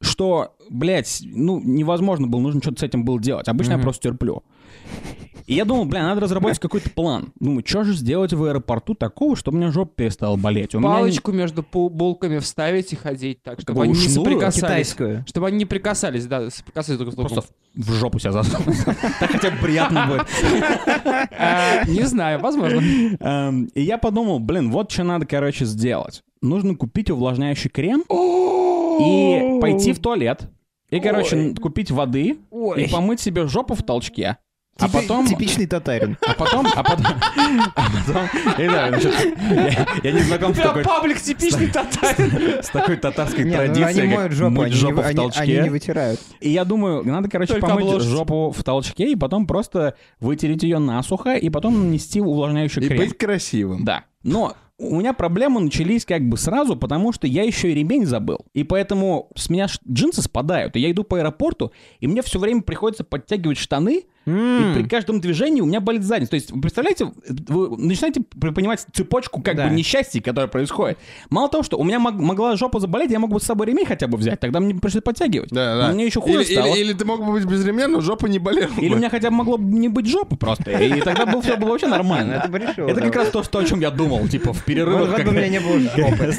что, 0.00 0.56
блядь, 0.70 1.20
ну, 1.24 1.60
невозможно 1.62 2.26
было, 2.26 2.40
нужно 2.40 2.60
что-то 2.60 2.80
с 2.80 2.82
этим 2.84 3.04
было 3.04 3.20
делать. 3.20 3.48
Обычно 3.48 3.72
я 3.72 3.78
просто 3.78 4.08
терплю. 4.08 4.44
И 5.46 5.54
я 5.54 5.64
думал, 5.64 5.86
бля, 5.86 6.02
надо 6.02 6.20
разработать 6.20 6.58
какой-то 6.58 6.90
план. 6.90 7.32
Думаю, 7.40 7.62
что 7.66 7.82
же 7.82 7.94
сделать 7.94 8.34
в 8.34 8.44
аэропорту 8.44 8.94
такого, 8.94 9.34
чтобы 9.34 9.56
у 9.56 9.60
меня 9.62 9.72
жопа 9.72 9.92
перестала 9.96 10.36
болеть? 10.36 10.74
У 10.74 10.78
меня 10.78 10.90
Палочку 10.90 11.32
между 11.32 11.62
пу- 11.62 11.88
булками 11.88 12.38
вставить 12.38 12.92
и 12.92 12.96
ходить 12.96 13.42
так, 13.42 13.58
чтобы 13.58 13.82
они 13.84 13.94
не 13.94 14.08
соприкасались. 14.08 14.56
Китайскую. 14.60 15.24
Чтобы 15.26 15.46
они 15.46 15.56
не 15.56 15.64
прикасались, 15.64 16.26
да, 16.26 16.50
соприкасались 16.50 16.98
друг 16.98 17.12
с 17.12 17.16
другом. 17.16 17.32
Просто 17.32 17.52
в 17.74 17.92
жопу 17.92 18.18
себя 18.18 18.32
засунуть. 18.32 18.76
Так 19.20 19.30
хотя 19.30 19.50
бы 19.50 19.56
приятно 19.56 20.06
будет. 20.06 20.26
А, 21.38 21.82
Не 21.86 22.02
знаю, 22.02 22.40
возможно. 22.40 22.82
Эм, 23.20 23.64
И 23.74 23.80
я 23.80 23.96
подумал, 23.96 24.40
блин, 24.40 24.70
вот 24.70 24.90
что 24.90 25.02
надо, 25.04 25.24
короче, 25.24 25.64
сделать. 25.64 26.22
Нужно 26.42 26.74
купить 26.76 27.10
увлажняющий 27.10 27.70
крем 27.70 28.04
и 29.00 29.60
пойти 29.62 29.94
в 29.94 29.98
туалет. 29.98 30.42
И, 30.90 31.00
короче, 31.00 31.54
купить 31.54 31.90
воды 31.90 32.38
Ой. 32.50 32.84
и 32.84 32.90
помыть 32.90 33.20
себе 33.20 33.46
жопу 33.46 33.74
в 33.74 33.82
толчке. 33.82 34.36
А 34.80 34.86
Типи- 34.86 34.92
потом... 34.92 35.26
Типичный 35.26 35.66
татарин. 35.66 36.16
А 36.26 36.34
потом... 36.34 36.66
А 36.74 36.82
потом... 36.84 37.04
А 37.74 37.86
потом... 38.06 38.28
Я 38.58 38.64
не 38.64 38.68
знаю, 38.70 39.00
что-то- 39.00 39.28
я- 39.54 39.86
Я 40.04 40.12
не 40.12 40.20
знаком 40.20 40.54
с 40.54 40.58
такой... 40.58 40.84
паблик 40.84 41.20
типичный 41.20 41.66
татарин. 41.66 42.62
С 42.62 42.68
такой 42.68 42.96
татарской 42.96 43.44
Не, 43.44 43.56
ну 43.56 43.60
они 43.62 43.74
традицией, 43.74 44.06
моют 44.08 44.22
как 44.22 44.32
жопу, 44.32 44.50
мыть 44.52 44.64
они 44.66 44.74
не 44.74 44.80
жопу 44.80 44.94
вы- 44.96 45.02
в 45.02 45.06
они- 45.06 45.18
они 45.18 45.52
не 45.52 45.56
толчке. 45.58 45.70
вытирают. 45.70 46.20
И 46.40 46.50
я 46.50 46.64
думаю, 46.64 47.04
надо, 47.04 47.28
короче, 47.28 47.54
Только 47.54 47.66
помыть 47.66 47.86
обложить. 47.86 48.08
жопу 48.10 48.50
в 48.56 48.62
толчке 48.62 49.10
и 49.10 49.16
потом 49.16 49.46
просто 49.48 49.94
вытереть 50.20 50.62
ее 50.62 50.78
насухо 50.78 51.34
и 51.34 51.50
потом 51.50 51.86
нанести 51.88 52.20
увлажняющий 52.20 52.82
И 52.82 52.86
крем. 52.88 52.98
быть 52.98 53.18
красивым. 53.18 53.84
Да. 53.84 54.04
Но 54.22 54.54
у 54.78 55.00
меня 55.00 55.12
проблемы 55.12 55.60
начались 55.60 56.04
как 56.04 56.22
бы 56.28 56.36
сразу, 56.36 56.76
потому 56.76 57.12
что 57.12 57.26
я 57.26 57.42
еще 57.42 57.72
и 57.72 57.74
ремень 57.74 58.06
забыл. 58.06 58.46
И 58.54 58.62
поэтому 58.62 59.28
с 59.34 59.50
меня 59.50 59.66
ш- 59.66 59.80
джинсы 59.90 60.22
спадают. 60.22 60.76
И 60.76 60.80
я 60.80 60.92
иду 60.92 61.02
по 61.02 61.18
аэропорту, 61.18 61.72
и 61.98 62.06
мне 62.06 62.22
все 62.22 62.38
время 62.38 62.62
приходится 62.62 63.02
подтягивать 63.02 63.58
штаны, 63.58 64.04
и 64.28 64.74
при 64.74 64.88
каждом 64.88 65.20
движении 65.20 65.60
у 65.60 65.66
меня 65.66 65.80
болит 65.80 66.02
задница. 66.04 66.30
То 66.30 66.36
есть, 66.36 66.50
вы 66.52 66.60
представляете, 66.60 67.10
вы 67.48 67.76
начинаете 67.76 68.20
понимать 68.22 68.84
цепочку 68.92 69.40
как 69.40 69.56
Да. 69.56 69.68
бы 69.68 69.74
несчастья, 69.74 70.20
которое 70.20 70.48
происходит. 70.48 70.98
Мало 71.30 71.48
того, 71.48 71.62
что 71.62 71.78
у 71.78 71.84
меня 71.84 71.98
мог- 71.98 72.14
могла 72.14 72.56
жопа 72.56 72.80
заболеть, 72.80 73.10
я 73.10 73.18
мог 73.18 73.30
бы 73.30 73.40
с 73.40 73.44
собой 73.44 73.66
ремень 73.66 73.86
хотя 73.86 74.06
бы 74.06 74.18
взять, 74.18 74.40
тогда 74.40 74.60
мне 74.60 74.74
пришлось 74.74 75.02
подтягивать. 75.02 75.50
Да, 75.50 75.74
Но 75.74 75.80
да. 75.82 75.92
мне 75.94 76.06
еще 76.06 76.20
хуже 76.20 76.42
или, 76.44 76.52
стало. 76.54 76.74
или- 76.74 76.80
или 76.80 76.92
ты 76.92 77.04
мог 77.04 77.24
бы 77.24 77.32
быть 77.32 77.44
без 77.44 77.64
ремня, 77.64 77.88
но 77.88 78.00
жопа 78.00 78.26
не 78.26 78.38
болела. 78.38 78.70
Или 78.78 78.88
бы. 78.90 78.94
у 78.94 78.98
меня 78.98 79.10
хотя 79.10 79.30
бы 79.30 79.36
могло 79.36 79.58
бы 79.58 79.64
не 79.64 79.88
быть 79.88 80.06
жопы 80.06 80.36
просто. 80.36 80.70
И 80.72 81.00
тогда 81.00 81.26
было, 81.26 81.40
все 81.42 81.56
было 81.56 81.70
вообще 81.70 81.86
нормально. 81.86 82.34
Это 82.34 82.48
бы 82.48 82.58
решило, 82.58 82.88
Это 82.88 83.00
как 83.00 83.16
раз 83.16 83.28
то, 83.30 83.40
о 83.58 83.64
чем 83.64 83.80
я 83.80 83.90
думал, 83.90 84.26
типа, 84.28 84.52
в 84.52 84.64
перерывах. 84.64 85.10
Вот 85.10 85.22
бы 85.22 85.30
у 85.30 85.32
меня 85.32 85.48
не 85.48 85.60
было 85.60 85.78
жопы. 85.78 86.32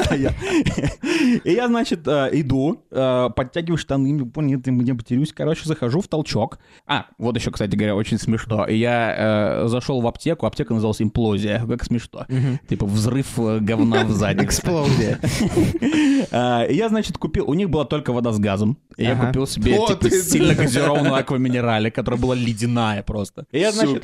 И 1.44 1.52
я, 1.52 1.68
значит, 1.68 2.08
э, 2.08 2.30
иду, 2.34 2.84
э, 2.92 3.30
подтягиваю 3.36 3.78
штаны, 3.78 4.12
не 4.12 4.24
понял, 4.24 4.62
я 4.65 4.96
потерюсь, 4.96 5.34
короче, 5.34 5.65
захожу 5.65 6.02
в 6.02 6.08
толчок. 6.08 6.60
А, 6.86 7.08
вот 7.18 7.36
еще, 7.36 7.52
кстати 7.52 7.76
говоря, 7.76 7.96
очень 7.96 8.18
смешно. 8.18 8.68
Я 8.68 9.63
э, 9.63 9.68
зашел 9.68 10.02
в 10.02 10.08
аптеку, 10.08 10.46
аптека 10.46 10.74
называлась 10.74 11.02
«Имплозия», 11.02 11.65
как 11.65 11.84
смешно. 11.84 12.26
Типа 12.68 12.86
взрыв 12.86 13.38
говна 13.38 14.04
в 14.04 14.12
задницу. 14.12 14.46
Эксплозия. 14.46 15.20
И 16.70 16.76
Я, 16.76 16.89
значит, 16.89 17.18
купил... 17.18 17.50
У 17.50 17.54
них 17.54 17.70
была 17.70 17.86
только 17.86 18.13
вода 18.13 18.32
с 18.32 18.39
газом. 18.39 18.78
Я 18.98 19.15
купил 19.15 19.48
себе 19.48 19.78
типа, 19.88 20.10
сильно 20.10 20.54
газированную 20.54 21.15
акваминерале, 21.15 21.92
которая 21.92 22.20
была 22.20 22.36
ледяная 22.36 23.04
просто. 23.04 23.46
И 23.52 23.60
я, 23.60 23.72
значит, 23.72 24.04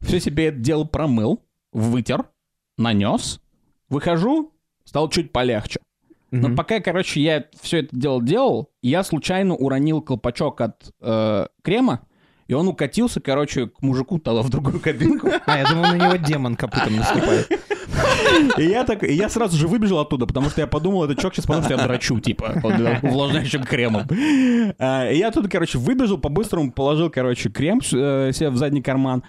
все 0.00 0.20
себе 0.20 0.46
это 0.46 0.58
дело 0.58 0.84
промыл, 0.84 1.42
вытер, 1.72 2.24
нанес, 2.78 3.40
выхожу, 3.88 4.52
стало 4.84 5.10
чуть 5.10 5.32
полегче. 5.32 5.80
Но 6.30 6.54
пока, 6.54 6.80
короче, 6.80 7.20
я 7.20 7.44
все 7.60 7.78
это 7.80 7.88
дело 7.96 8.22
делал, 8.22 8.70
я 8.82 9.02
случайно 9.02 9.54
уронил 9.54 10.00
колпачок 10.00 10.60
от 10.60 10.92
э, 11.00 11.46
крема, 11.62 12.00
и 12.46 12.52
он 12.52 12.66
укатился, 12.66 13.20
короче, 13.20 13.68
к 13.68 13.80
мужику 13.80 14.18
тогда 14.18 14.42
в 14.42 14.50
другую 14.50 14.80
кабинку. 14.80 15.28
А, 15.46 15.58
я 15.58 15.68
думал, 15.68 15.84
на 15.84 15.94
него 15.94 16.16
демон 16.16 16.56
копытом 16.56 16.96
наступает. 16.96 17.48
И 18.58 18.64
я 18.64 18.84
так, 18.84 19.02
и 19.04 19.12
я 19.12 19.28
сразу 19.28 19.56
же 19.56 19.68
выбежал 19.68 20.00
оттуда, 20.00 20.26
потому 20.26 20.50
что 20.50 20.60
я 20.60 20.66
подумал, 20.66 21.04
этот 21.04 21.18
чувак 21.18 21.34
сейчас 21.34 21.46
подумал, 21.46 21.64
что 21.64 21.74
я 21.74 21.82
драчу, 21.82 22.18
типа, 22.20 22.60
увлажняющим 23.02 23.62
кремом. 23.64 24.06
А, 24.78 25.08
И 25.10 25.18
я 25.18 25.28
оттуда, 25.28 25.48
короче, 25.48 25.78
выбежал, 25.78 26.18
по-быстрому 26.18 26.72
положил, 26.72 27.10
короче, 27.10 27.50
крем 27.50 27.78
э, 27.78 28.32
себе 28.32 28.50
в 28.50 28.56
задний 28.56 28.82
карман. 28.82 29.22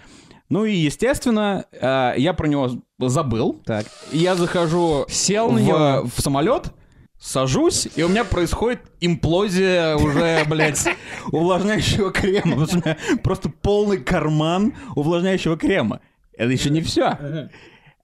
Ну 0.48 0.64
и, 0.64 0.74
естественно, 0.74 1.64
э, 1.72 2.14
я 2.18 2.32
про 2.34 2.46
него 2.46 2.70
забыл. 2.98 3.60
Так. 3.64 3.86
Я 4.12 4.34
захожу 4.34 5.06
Сел 5.08 5.48
в, 5.48 6.10
в 6.14 6.20
самолет, 6.20 6.72
сажусь, 7.22 7.88
и 7.94 8.02
у 8.02 8.08
меня 8.08 8.24
происходит 8.24 8.80
имплозия 9.00 9.94
уже, 9.94 10.44
блядь, 10.48 10.84
увлажняющего 11.30 12.10
крема. 12.10 12.42
Потому 12.42 12.66
что 12.66 12.76
у 12.78 12.80
меня 12.80 12.96
просто 13.22 13.48
полный 13.48 13.98
карман 13.98 14.74
увлажняющего 14.96 15.56
крема. 15.56 16.00
Это 16.36 16.50
еще 16.50 16.70
не 16.70 16.80
все. 16.80 17.48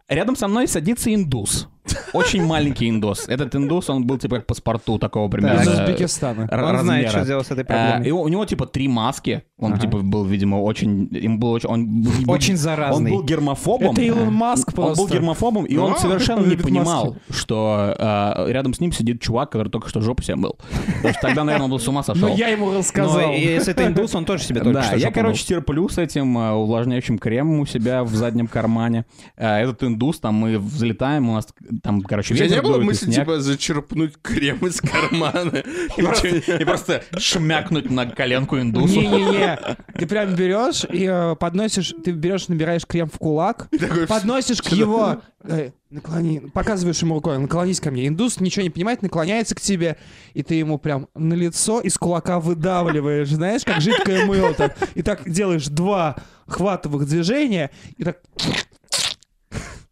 Рядом 0.09 0.37
со 0.37 0.47
мной 0.47 0.69
садится 0.69 1.13
индус. 1.13 1.69
Очень 2.13 2.45
маленький 2.45 2.89
индус. 2.89 3.29
Этот 3.29 3.55
индус, 3.55 3.89
он 3.91 4.07
был 4.07 4.19
типа 4.19 4.37
как 4.37 4.47
паспорту 4.47 4.99
такого 4.99 5.29
примерно. 5.29 5.61
Из 5.61 5.69
Узбекистана. 5.69 6.49
р- 6.51 6.65
Он 6.65 6.79
знает, 6.79 7.11
что 7.11 7.25
сделать 7.25 7.47
с 7.47 7.51
этой 7.51 7.63
А, 7.65 7.65
проблемой. 7.65 8.09
и 8.09 8.11
у, 8.13 8.29
него 8.29 8.45
типа 8.45 8.67
три 8.67 8.89
маски. 8.89 9.43
Он 9.59 9.79
типа 9.79 9.99
был, 9.99 10.25
видимо, 10.25 10.57
очень... 10.57 11.09
Им 11.13 11.39
был 11.39 11.51
очень... 11.53 11.69
Он, 11.69 12.03
был- 12.03 12.31
Очень 12.33 12.57
заразный. 12.57 13.11
Он 13.13 13.19
был 13.19 13.25
гермофобом. 13.25 13.93
Это 13.93 14.03
Илон 14.03 14.33
Маск 14.33 14.69
Он 14.69 14.75
просто. 14.75 15.03
был 15.05 15.11
гермофобом, 15.13 15.65
и 15.65 15.77
он 15.77 15.93
А, 15.93 15.97
совершенно 15.99 16.47
не 16.47 16.57
понимал, 16.57 17.17
что 17.31 17.95
а, 17.99 18.47
рядом 18.49 18.75
с 18.75 18.81
ним 18.81 18.93
сидит 18.93 19.21
чувак, 19.21 19.51
который 19.51 19.69
только 19.69 19.89
что 19.89 20.01
жопу 20.01 20.23
себе 20.23 20.37
мыл. 20.37 20.57
Потому 20.97 21.13
что 21.15 21.23
тогда, 21.23 21.45
наверное, 21.45 21.65
он 21.65 21.71
был 21.71 21.79
с 21.81 21.89
ума 21.89 22.03
сошел. 22.03 22.29
Но 22.29 22.35
я 22.35 22.49
ему 22.49 22.71
Но 22.71 22.79
рассказал. 22.79 23.33
и 23.33 23.41
если 23.41 23.73
это 23.73 23.87
индус, 23.87 24.15
он 24.15 24.25
тоже 24.25 24.45
себе 24.45 24.61
только 24.61 24.75
Да, 24.79 24.83
что 24.83 24.97
я, 24.97 25.01
жопу 25.09 25.15
короче, 25.15 25.45
терплю 25.45 25.89
с 25.89 25.99
этим 25.99 26.37
увлажняющим 26.37 27.19
кремом 27.19 27.61
у 27.61 27.67
себя 27.67 28.05
в 28.05 28.15
заднем 28.15 28.47
кармане. 28.47 29.05
А, 29.37 29.59
Этот 29.61 29.83
индус, 29.85 30.21
там 30.21 30.35
мы 30.37 30.59
взлетаем, 30.59 31.29
у 31.29 31.35
нас 31.35 31.49
там, 31.83 32.03
короче, 32.03 32.35
У 32.35 32.37
тебя 32.37 32.49
не 32.49 32.63
было 32.63 32.79
мысли, 32.79 33.11
типа, 33.11 33.41
зачерпнуть 33.41 34.15
крем 34.21 34.59
из 34.67 34.81
кармана? 34.81 35.59
И 36.59 36.65
просто, 36.65 37.05
шмякнуть 37.17 37.91
на 37.91 38.07
коленку 38.07 38.59
индусу. 38.59 39.01
Не-не-не. 39.01 39.59
Ты 39.99 40.07
прям 40.07 40.35
берешь 40.35 40.85
и 40.91 41.07
э, 41.11 41.37
подносишь, 41.37 41.95
ты 42.05 42.13
берешь, 42.13 42.49
набираешь 42.49 42.87
крем 42.87 43.09
в 43.09 43.19
кулак, 43.19 43.69
подносишь 44.09 44.63
к 44.63 44.69
его... 44.69 45.21
э, 45.45 45.71
наклони, 45.91 46.41
показываешь 46.53 47.01
ему 47.03 47.17
рукой, 47.17 47.39
наклонись 47.39 47.81
ко 47.81 47.91
мне. 47.91 48.07
Индус 48.07 48.41
ничего 48.41 48.63
не 48.63 48.71
понимает, 48.71 49.03
наклоняется 49.03 49.55
к 49.55 49.61
тебе, 49.61 49.97
и 50.35 50.43
ты 50.43 50.55
ему 50.55 50.79
прям 50.79 51.09
на 51.15 51.35
лицо 51.35 51.81
из 51.81 51.97
кулака 51.97 52.39
выдавливаешь, 52.41 53.29
знаешь, 53.29 53.65
как 53.65 53.81
жидкое 53.81 54.27
мыло. 54.27 54.55
Так, 54.55 54.77
и 54.95 55.03
так 55.03 55.29
делаешь 55.29 55.67
два 55.67 56.17
хватовых 56.47 57.07
движения, 57.07 57.71
и 57.97 58.05
так... 58.05 58.19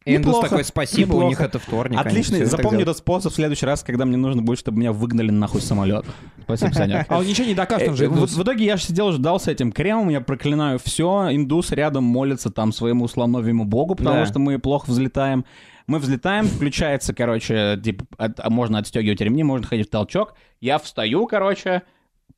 И 0.06 0.16
Индус 0.16 0.38
такой, 0.40 0.62
спасибо, 0.64 1.14
у 1.14 1.16
Неплохо. 1.16 1.28
них 1.28 1.40
это 1.40 1.58
вторник. 1.58 1.98
Отлично, 1.98 2.44
запомни 2.46 2.70
делают. 2.78 2.88
этот 2.88 2.98
способ 2.98 3.32
в 3.32 3.34
следующий 3.34 3.66
раз, 3.66 3.82
когда 3.82 4.04
мне 4.04 4.16
нужно 4.16 4.40
будет, 4.40 4.58
чтобы 4.60 4.78
меня 4.78 4.92
выгнали 4.92 5.30
нахуй 5.30 5.60
с 5.60 5.64
самолета. 5.64 6.06
Спасибо, 6.44 6.72
Саня. 6.72 7.04
А 7.08 7.18
он 7.18 7.26
ничего 7.26 7.46
не 7.48 7.54
докажет, 7.54 7.88
он 7.88 7.96
же 7.96 8.04
Э, 8.04 8.06
индус. 8.08 8.34
в 8.36 8.42
итоге 8.42 8.64
я 8.64 8.76
же 8.76 8.84
сидел, 8.84 9.10
ждал 9.10 9.40
с 9.40 9.48
этим 9.48 9.72
кремом, 9.72 10.08
я 10.08 10.20
проклинаю 10.20 10.78
все. 10.78 11.28
Индус 11.32 11.72
рядом 11.72 12.04
молится 12.04 12.50
там 12.50 12.72
своему 12.72 13.08
слоновьему 13.08 13.64
богу, 13.64 13.96
потому 13.96 14.24
что 14.26 14.38
мы 14.38 14.58
плохо 14.60 14.88
взлетаем. 14.90 15.44
Мы 15.88 15.98
взлетаем, 15.98 16.46
включается, 16.46 17.12
короче, 17.14 17.80
типа, 17.82 18.04
от- 18.16 18.48
можно 18.48 18.78
отстегивать 18.78 19.20
ремни, 19.20 19.42
можно 19.44 19.66
ходить 19.66 19.88
в 19.88 19.90
толчок. 19.90 20.34
Я 20.60 20.78
встаю, 20.78 21.26
короче, 21.26 21.82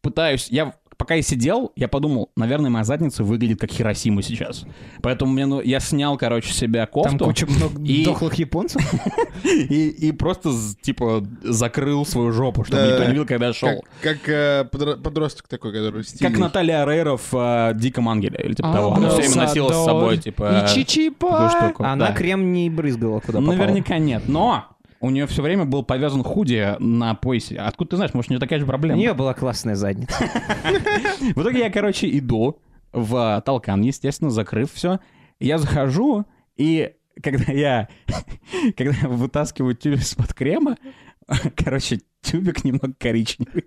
пытаюсь... 0.03 0.49
Я 0.51 0.75
пока 0.99 1.15
я 1.15 1.23
сидел, 1.23 1.73
я 1.77 1.89
подумал, 1.89 2.31
наверное, 2.37 2.71
моя 2.71 2.85
задница 2.85 3.25
выглядит 3.25 3.61
как 3.61 3.71
Хиросима 3.71 4.23
сейчас. 4.23 4.65
Поэтому 5.01 5.33
мне, 5.33 5.47
ну, 5.47 5.61
я 5.63 5.81
снял, 5.81 6.19
короче, 6.19 6.53
себя 6.53 6.87
кофту. 6.87 7.17
Там 7.19 7.29
куча 7.29 7.47
много 7.47 7.81
и- 7.85 8.05
дохлых 8.05 8.35
японцев. 8.35 8.83
и, 9.45 9.89
и 9.89 10.13
просто, 10.13 10.51
типа, 10.83 11.25
закрыл 11.43 12.05
свою 12.05 12.33
жопу, 12.33 12.65
чтобы 12.65 12.83
Да, 12.83 12.89
никто 12.91 13.05
не 13.05 13.11
видел, 13.11 13.27
когда 13.27 13.47
я 13.47 13.53
шел. 13.53 13.69
Как, 14.03 14.21
как 14.21 14.29
э, 14.29 14.69
подро- 14.71 14.97
подросток 15.01 15.49
такой, 15.49 15.73
который 15.73 16.05
стильный. 16.05 16.31
Как 16.31 16.39
Наталья 16.41 16.85
Рейра 16.85 17.17
в 17.17 17.33
э, 17.33 17.73
«Диком 17.75 18.09
ангеле» 18.09 18.39
или 18.45 18.55
типа 18.55 18.71
А, 18.71 18.75
того. 18.75 18.95
Она 18.95 19.09
все 19.11 19.19
время 19.23 19.37
носила 19.37 19.71
с 19.73 19.85
собой, 19.85 20.19
типа, 20.19 20.65
И 20.67 20.75
чичипа. 20.75 21.75
Она 21.79 22.09
Да. 22.09 22.13
крем 22.13 22.53
не 22.53 22.69
брызгала 22.69 23.21
куда 23.21 23.39
попало. 23.39 23.55
Наверняка 23.57 23.99
нет, 23.99 24.25
но 24.27 24.65
у 25.01 25.11
нее 25.11 25.27
все 25.27 25.43
время 25.43 25.65
был 25.65 25.83
повязан 25.83 26.23
худи 26.25 26.75
на 26.79 27.15
поясе. 27.15 27.57
Откуда 27.57 27.91
ты 27.91 27.97
знаешь, 27.97 28.15
может, 28.15 28.31
у 28.31 28.35
нее 28.35 28.41
такая 28.41 28.59
же 28.59 28.65
У 28.65 28.69
проблема? 28.69 28.99
нее 28.99 29.15
была 29.15 29.35
классная 29.35 29.75
задница. 29.75 30.15
В 31.35 31.43
итоге 31.43 31.61
я, 31.61 31.71
короче, 31.71 32.09
иду 32.19 32.61
в 32.93 33.43
толкан, 33.45 33.83
естественно, 33.83 34.31
закрыв 34.31 34.73
все. 34.73 34.99
Я 35.39 35.59
захожу, 35.59 36.25
и 36.57 36.93
когда 37.23 37.53
я, 37.53 37.89
когда 38.77 38.97
я 39.03 39.09
вытаскиваю 39.09 39.75
тюбик 39.77 40.01
из-под 40.01 40.35
крема, 40.35 40.77
короче, 41.57 42.01
тюбик 42.23 42.65
немного 42.65 42.95
коричневый. 42.99 43.67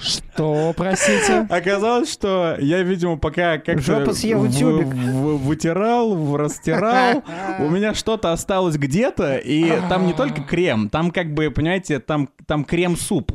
Что, 0.00 0.72
простите? 0.76 1.46
Оказалось, 1.50 2.12
что 2.12 2.56
я, 2.60 2.82
видимо, 2.82 3.16
пока 3.16 3.58
как-то 3.58 3.80
Жопу 3.82 4.12
съел 4.14 4.40
в- 4.40 4.84
в- 4.84 5.38
вытирал, 5.46 6.14
в- 6.14 6.36
растирал, 6.36 7.22
у 7.60 7.68
меня 7.70 7.94
что-то 7.94 8.32
осталось 8.32 8.76
где-то, 8.76 9.36
и 9.36 9.68
там 9.88 10.06
не 10.06 10.12
только 10.12 10.42
крем, 10.42 10.88
там 10.88 11.10
как 11.10 11.32
бы, 11.34 11.50
понимаете, 11.50 11.98
там, 12.00 12.28
там 12.46 12.64
крем-суп. 12.64 13.32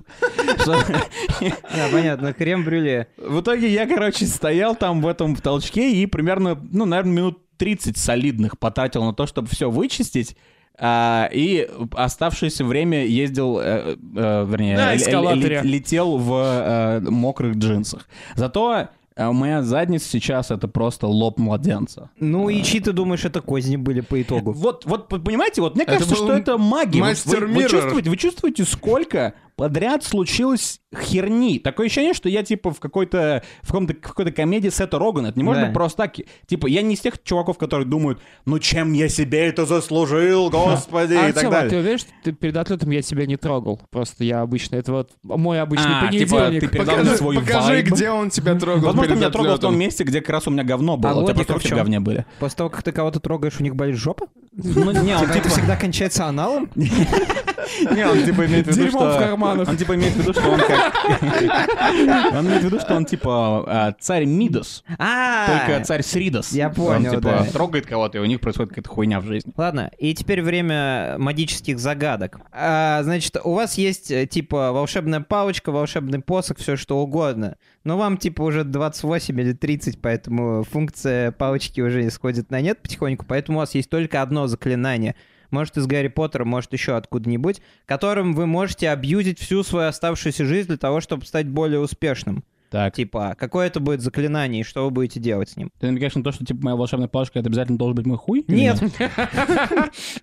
Да, 0.65 1.87
понятно, 1.91 2.33
крем-брюле. 2.33 3.07
В 3.17 3.41
итоге 3.41 3.69
я, 3.71 3.87
короче, 3.87 4.25
стоял 4.25 4.75
там 4.75 5.01
в 5.01 5.07
этом 5.07 5.35
толчке 5.35 5.91
и 5.91 6.05
примерно, 6.05 6.59
ну, 6.71 6.85
наверное, 6.85 7.13
минут 7.13 7.39
30 7.57 7.97
солидных 7.97 8.57
потратил 8.59 9.03
на 9.03 9.13
то, 9.13 9.25
чтобы 9.27 9.47
все 9.49 9.69
вычистить. 9.69 10.35
А, 10.77 11.29
и 11.31 11.67
оставшееся 11.93 12.63
время 12.65 13.05
ездил, 13.05 13.59
э, 13.59 13.95
э, 14.15 14.45
вернее, 14.47 14.77
На 14.77 14.81
л- 14.85 14.91
л- 14.91 14.97
эскалаторе. 14.97 15.55
лет- 15.57 15.63
летел 15.65 16.17
в 16.17 16.33
э, 16.33 16.99
мокрых 17.01 17.55
джинсах. 17.57 18.07
Зато 18.35 18.87
э, 19.15 19.31
моя 19.31 19.61
задница 19.63 20.07
сейчас 20.07 20.51
это 20.51 20.69
просто 20.69 21.07
лоб 21.07 21.37
младенца. 21.37 22.09
Ну 22.19 22.47
и 22.47 22.63
чьи 22.63 22.79
ты 22.79 22.93
думаешь, 22.93 23.25
это 23.25 23.41
козни 23.41 23.75
были 23.75 23.99
по 23.99 24.21
итогу? 24.21 24.53
Вот, 24.53 24.85
вот, 24.85 25.09
понимаете, 25.09 25.61
вот 25.61 25.75
мне 25.75 25.83
Это 25.83 25.93
кажется, 25.93 26.15
был 26.15 26.23
что 26.23 26.33
это 26.33 26.57
магия. 26.57 27.01
Мастер 27.01 27.41
вы, 27.41 27.47
вы 27.47 27.53
Миррор. 27.63 27.69
чувствуете, 27.69 28.09
вы 28.09 28.15
чувствуете, 28.17 28.63
сколько 28.63 29.33
подряд 29.59 30.05
случилось 30.05 30.79
херни. 30.97 31.59
Такое 31.59 31.87
ощущение, 31.87 32.13
что 32.13 32.29
я 32.29 32.43
типа 32.43 32.71
в 32.71 32.79
какой-то 32.79 33.43
в 33.61 33.67
каком-то 33.67 33.93
какой-то 33.93 34.31
комедии 34.31 34.69
Сета 34.69 34.97
Рогана. 34.97 35.27
Это 35.27 35.37
не 35.37 35.43
может 35.43 35.61
Да. 35.61 35.65
быть 35.67 35.73
просто 35.75 36.03
так. 36.03 36.15
Типа 36.47 36.67
я 36.67 36.81
не 36.81 36.93
из 36.95 37.01
тех 37.01 37.21
чуваков, 37.21 37.57
которые 37.57 37.85
думают, 37.85 38.21
ну 38.45 38.57
чем 38.59 38.93
я 38.93 39.09
себе 39.09 39.47
это 39.47 39.65
заслужил, 39.65 40.49
господи, 40.51 41.13
и 41.13 41.33
так 41.33 41.43
а 41.43 41.49
далее. 41.49 41.69
ты 41.71 41.77
уверен, 41.77 41.97
что 41.99 42.09
ты 42.23 42.31
перед 42.31 42.55
отлетом 42.55 42.89
я 42.91 43.01
тебя 43.01 43.25
не 43.25 43.35
трогал? 43.35 43.81
Просто 43.91 44.23
я 44.23 44.39
обычно, 44.39 44.77
это 44.77 44.93
вот 44.93 45.11
мой 45.23 45.59
обычный 45.59 45.91
А, 45.91 46.09
типа, 46.09 46.37
понедельник. 46.37 46.61
ты 46.61 46.67
передал 46.69 46.95
Покажи, 46.95 47.17
свой 47.17 47.35
покажи, 47.35 47.67
вайб. 47.67 47.85
где 47.87 48.09
он 48.11 48.29
тебя 48.29 48.55
трогал 48.55 48.85
Возможно, 48.85 49.01
перед 49.09 49.17
меня 49.17 49.29
трогал 49.29 49.55
в 49.57 49.59
том 49.59 49.77
месте, 49.77 50.05
где 50.05 50.21
как 50.21 50.29
раз 50.29 50.47
у 50.47 50.51
меня 50.51 50.63
говно 50.63 50.95
было. 50.95 51.11
А 51.11 51.15
у 51.17 51.27
тебя 51.27 51.43
просто 51.43 51.67
в 51.67 51.77
говне 51.77 51.99
были. 51.99 52.25
После 52.39 52.55
того, 52.55 52.69
как 52.69 52.83
ты 52.83 52.93
кого-то 52.93 53.19
трогаешь, 53.19 53.59
у 53.59 53.63
них 53.63 53.75
болит 53.75 53.97
жопа? 53.97 54.27
Ну, 54.53 54.91
не, 54.91 55.15
он 55.15 55.23
Это 55.23 55.33
типа, 55.33 55.49
всегда 55.49 55.75
кончается 55.75 56.25
аналом? 56.25 56.69
не, 56.75 58.07
он 58.07 58.23
типа 58.23 58.45
имеет 58.45 58.67
в 58.67 58.75
виду, 58.75 58.89
что... 58.89 59.17
в 59.49 59.65
карманах. 59.65 59.69
Он 59.69 59.77
типа 59.77 59.95
имеет 59.95 60.13
в 60.13 60.17
виду, 60.17 60.33
что 60.33 60.49
он 60.49 60.59
как... 60.59 60.95
Он 62.33 62.47
имеет 62.47 62.61
в 62.61 62.65
виду, 62.65 62.79
что 62.79 62.95
он 62.95 63.05
типа 63.05 63.63
а, 63.67 63.95
царь 63.99 64.25
Мидас, 64.25 64.83
А, 64.97 65.47
только 65.47 65.83
царь 65.85 66.03
Сридас. 66.03 66.51
Я 66.51 66.67
Он 66.67 66.73
понял, 66.73 67.11
типа 67.11 67.21
да. 67.21 67.43
трогает 67.45 67.85
кого-то, 67.85 68.17
и 68.17 68.21
у 68.21 68.25
них 68.25 68.39
происходит 68.39 68.69
какая-то 68.69 68.89
хуйня 68.89 69.19
в 69.19 69.25
жизни. 69.25 69.51
Ладно, 69.57 69.91
и 69.97 70.13
теперь 70.13 70.41
время 70.41 71.15
магических 71.17 71.79
загадок. 71.79 72.39
А, 72.51 73.01
значит, 73.03 73.37
у 73.43 73.53
вас 73.53 73.77
есть, 73.77 74.11
э, 74.11 74.25
типа, 74.25 74.71
волшебная 74.71 75.21
палочка, 75.21 75.71
волшебный 75.71 76.19
посох, 76.19 76.57
все 76.57 76.75
что 76.75 76.99
угодно. 76.99 77.57
Но 77.83 77.97
вам, 77.97 78.17
типа, 78.17 78.41
уже 78.41 78.63
28 78.63 79.39
или 79.39 79.53
30, 79.53 80.01
поэтому 80.01 80.63
функция 80.63 81.31
палочки 81.31 81.81
уже 81.81 82.09
сходит 82.11 82.51
на 82.51 82.61
нет 82.61 82.81
потихоньку, 82.81 83.25
поэтому 83.27 83.57
у 83.57 83.61
вас 83.61 83.75
есть 83.75 83.89
только 83.89 84.21
одно 84.21 84.47
заклинание. 84.47 85.15
Может, 85.51 85.77
из 85.77 85.87
Гарри 85.87 86.07
Поттера, 86.07 86.45
может, 86.45 86.73
еще 86.73 86.95
откуда-нибудь, 86.95 87.61
которым 87.85 88.33
вы 88.33 88.45
можете 88.45 88.89
абьюзить 88.89 89.39
всю 89.39 89.63
свою 89.63 89.89
оставшуюся 89.89 90.45
жизнь 90.45 90.67
для 90.67 90.77
того, 90.77 91.01
чтобы 91.01 91.25
стать 91.25 91.47
более 91.47 91.79
успешным. 91.79 92.43
Так. 92.69 92.93
Типа, 92.93 93.35
какое 93.37 93.67
это 93.67 93.79
будет 93.79 94.01
заклинание, 94.01 94.61
и 94.61 94.63
что 94.63 94.85
вы 94.85 94.91
будете 94.91 95.19
делать 95.19 95.49
с 95.49 95.57
ним? 95.57 95.71
Ты 95.79 95.87
намекаешь 95.87 96.13
на 96.13 96.23
то, 96.23 96.31
что 96.31 96.45
типа 96.45 96.63
моя 96.63 96.75
волшебная 96.75 97.07
палочка, 97.07 97.39
это 97.39 97.49
обязательно 97.49 97.79
должен 97.79 97.95
быть 97.95 98.05
мой 98.05 98.17
хуй? 98.17 98.45
Нет. 98.47 98.79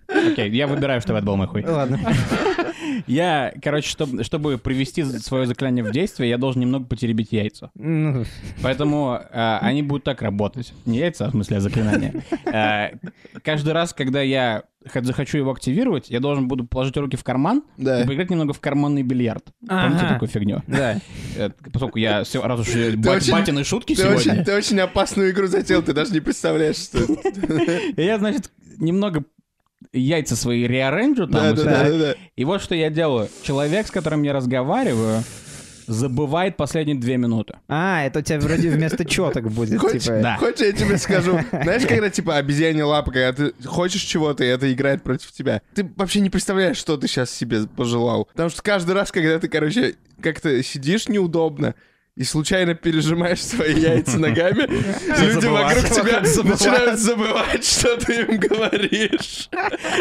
Окей, 0.07 0.49
я 0.51 0.67
выбираю, 0.67 1.01
чтобы 1.01 1.19
это 1.19 1.27
был 1.27 1.35
мой 1.35 1.47
хуй. 1.47 1.65
Ладно. 1.65 1.99
Я, 3.05 3.53
короче, 3.61 3.89
чтобы, 3.89 4.23
чтобы 4.23 4.57
привести 4.57 5.03
свое 5.03 5.45
заклинание 5.45 5.83
в 5.83 5.91
действие, 5.91 6.29
я 6.29 6.37
должен 6.37 6.61
немного 6.61 6.85
потеребить 6.85 7.31
яйца. 7.31 7.69
Ну, 7.75 8.25
Поэтому 8.61 9.19
э, 9.31 9.57
они 9.61 9.83
будут 9.83 10.03
так 10.03 10.21
работать. 10.21 10.73
Не 10.85 10.97
яйца, 10.99 11.25
а 11.25 11.29
в 11.29 11.31
смысле 11.31 11.57
а 11.57 11.59
заклинания. 11.61 12.13
Э, 12.45 12.97
каждый 13.43 13.73
раз, 13.73 13.93
когда 13.93 14.21
я 14.21 14.63
захочу 15.01 15.37
его 15.37 15.51
активировать, 15.51 16.09
я 16.09 16.19
должен 16.21 16.47
буду 16.47 16.65
положить 16.65 16.95
руки 16.97 17.17
в 17.17 17.23
карман 17.23 17.63
Да. 17.77 18.01
и 18.01 18.07
поиграть 18.07 18.29
немного 18.29 18.53
в 18.53 18.59
карманный 18.61 19.03
бильярд. 19.03 19.43
Помните 19.67 19.99
Ага. 20.05 20.13
такую 20.13 20.29
фигню? 20.29 20.63
Да. 20.67 20.99
Э, 21.35 21.49
Поскольку 21.73 21.99
я, 21.99 22.19
раз 22.19 22.35
уж 22.59 22.69
я 22.69 22.95
бат- 22.95 23.17
очень- 23.17 23.33
батины 23.33 23.63
шутки 23.65 23.93
Ты 23.95 24.03
сегодня, 24.03 24.17
очень, 24.33 24.43
ты 24.45 24.55
очень 24.55 24.79
опасную 24.79 25.31
игру 25.31 25.47
затеял, 25.47 25.81
ты 25.83 25.93
даже 25.93 26.13
не 26.13 26.21
представляешь, 26.21 26.77
что 26.77 26.99
я, 28.01 28.17
значит, 28.17 28.49
немного 28.77 29.25
яйца 29.93 30.35
свои 30.35 30.67
реаренджу 30.67 31.27
там. 31.27 31.43
Да, 31.43 31.51
у 31.51 31.55
да, 31.55 31.61
себя. 31.61 31.71
да, 31.71 31.89
да, 31.89 31.97
да. 31.97 32.15
И 32.35 32.45
вот 32.45 32.61
что 32.61 32.75
я 32.75 32.89
делаю. 32.89 33.29
Человек, 33.43 33.87
с 33.87 33.91
которым 33.91 34.23
я 34.23 34.33
разговариваю, 34.33 35.23
забывает 35.87 36.57
последние 36.57 36.97
две 36.97 37.17
минуты. 37.17 37.55
А, 37.67 38.05
это 38.05 38.19
у 38.19 38.21
тебя 38.21 38.39
вроде 38.39 38.69
вместо 38.69 39.05
четок 39.05 39.49
будет, 39.49 39.79
Хочешь, 39.79 40.03
типа. 40.03 40.19
Да. 40.21 40.37
хочешь, 40.37 40.59
я 40.59 40.71
тебе 40.73 40.97
скажу? 40.97 41.39
Знаешь, 41.51 41.85
когда 41.87 42.09
типа 42.09 42.35
обезьянья 42.37 42.85
лапа, 42.85 43.11
когда 43.11 43.31
ты 43.33 43.53
хочешь 43.65 44.01
чего-то, 44.01 44.43
и 44.43 44.47
это 44.47 44.71
играет 44.71 45.01
против 45.03 45.31
тебя. 45.31 45.61
Ты 45.73 45.89
вообще 45.95 46.19
не 46.19 46.29
представляешь, 46.29 46.77
что 46.77 46.97
ты 46.97 47.07
сейчас 47.07 47.31
себе 47.31 47.61
пожелал. 47.67 48.25
Потому 48.25 48.49
что 48.49 48.61
каждый 48.61 48.95
раз, 48.95 49.11
когда 49.11 49.39
ты, 49.39 49.47
короче, 49.47 49.95
как-то 50.21 50.61
сидишь 50.61 51.07
неудобно, 51.07 51.73
и 52.17 52.23
случайно 52.23 52.73
пережимаешь 52.73 53.43
свои 53.43 53.73
яйца 53.79 54.17
ногами, 54.17 54.67
люди 55.21 55.45
вокруг 55.45 55.85
тебя 55.85 56.21
начинают 56.21 56.99
забывать, 56.99 57.63
что 57.63 57.95
ты 57.97 58.21
им 58.21 58.39
говоришь. 58.39 59.49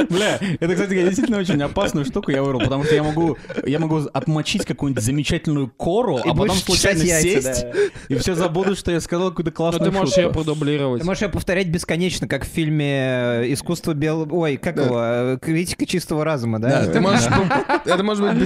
Бля, 0.08 0.40
это, 0.60 0.72
кстати, 0.74 0.94
действительно 0.94 1.38
очень 1.38 1.62
опасную 1.62 2.06
штуку 2.06 2.30
я 2.30 2.42
вырвал, 2.42 2.62
потому 2.62 2.84
что 2.84 2.94
я 2.94 3.02
могу, 3.02 3.36
я 3.66 3.78
могу 3.78 3.98
отмочить 4.12 4.64
какую-нибудь 4.64 5.04
замечательную 5.04 5.68
кору, 5.68 6.16
а 6.24 6.34
потом 6.34 6.56
случайно 6.56 7.00
сесть, 7.00 7.66
и 8.08 8.14
все 8.14 8.34
забудут, 8.34 8.78
что 8.78 8.90
я 8.92 9.00
сказал 9.00 9.28
какую-то 9.30 9.50
Ну, 9.50 9.56
классную 9.56 9.90
ты 9.90 9.96
можешь 9.96 10.14
шутку. 10.14 10.28
ее 10.28 10.32
продублировать. 10.32 11.00
Ты 11.02 11.06
можешь 11.06 11.22
ее 11.22 11.28
повторять 11.28 11.68
бесконечно, 11.68 12.26
как 12.26 12.44
в 12.44 12.48
фильме 12.48 13.42
э, 13.42 13.52
«Искусство 13.52 13.92
белого...» 13.92 14.34
Ой, 14.34 14.56
как 14.56 14.76
его? 14.76 14.98
э, 14.98 15.38
«Критика 15.40 15.84
чистого 15.84 16.24
разума», 16.24 16.58
да? 16.58 16.82
Это 17.84 18.02
может 18.02 18.22
быть. 18.22 18.40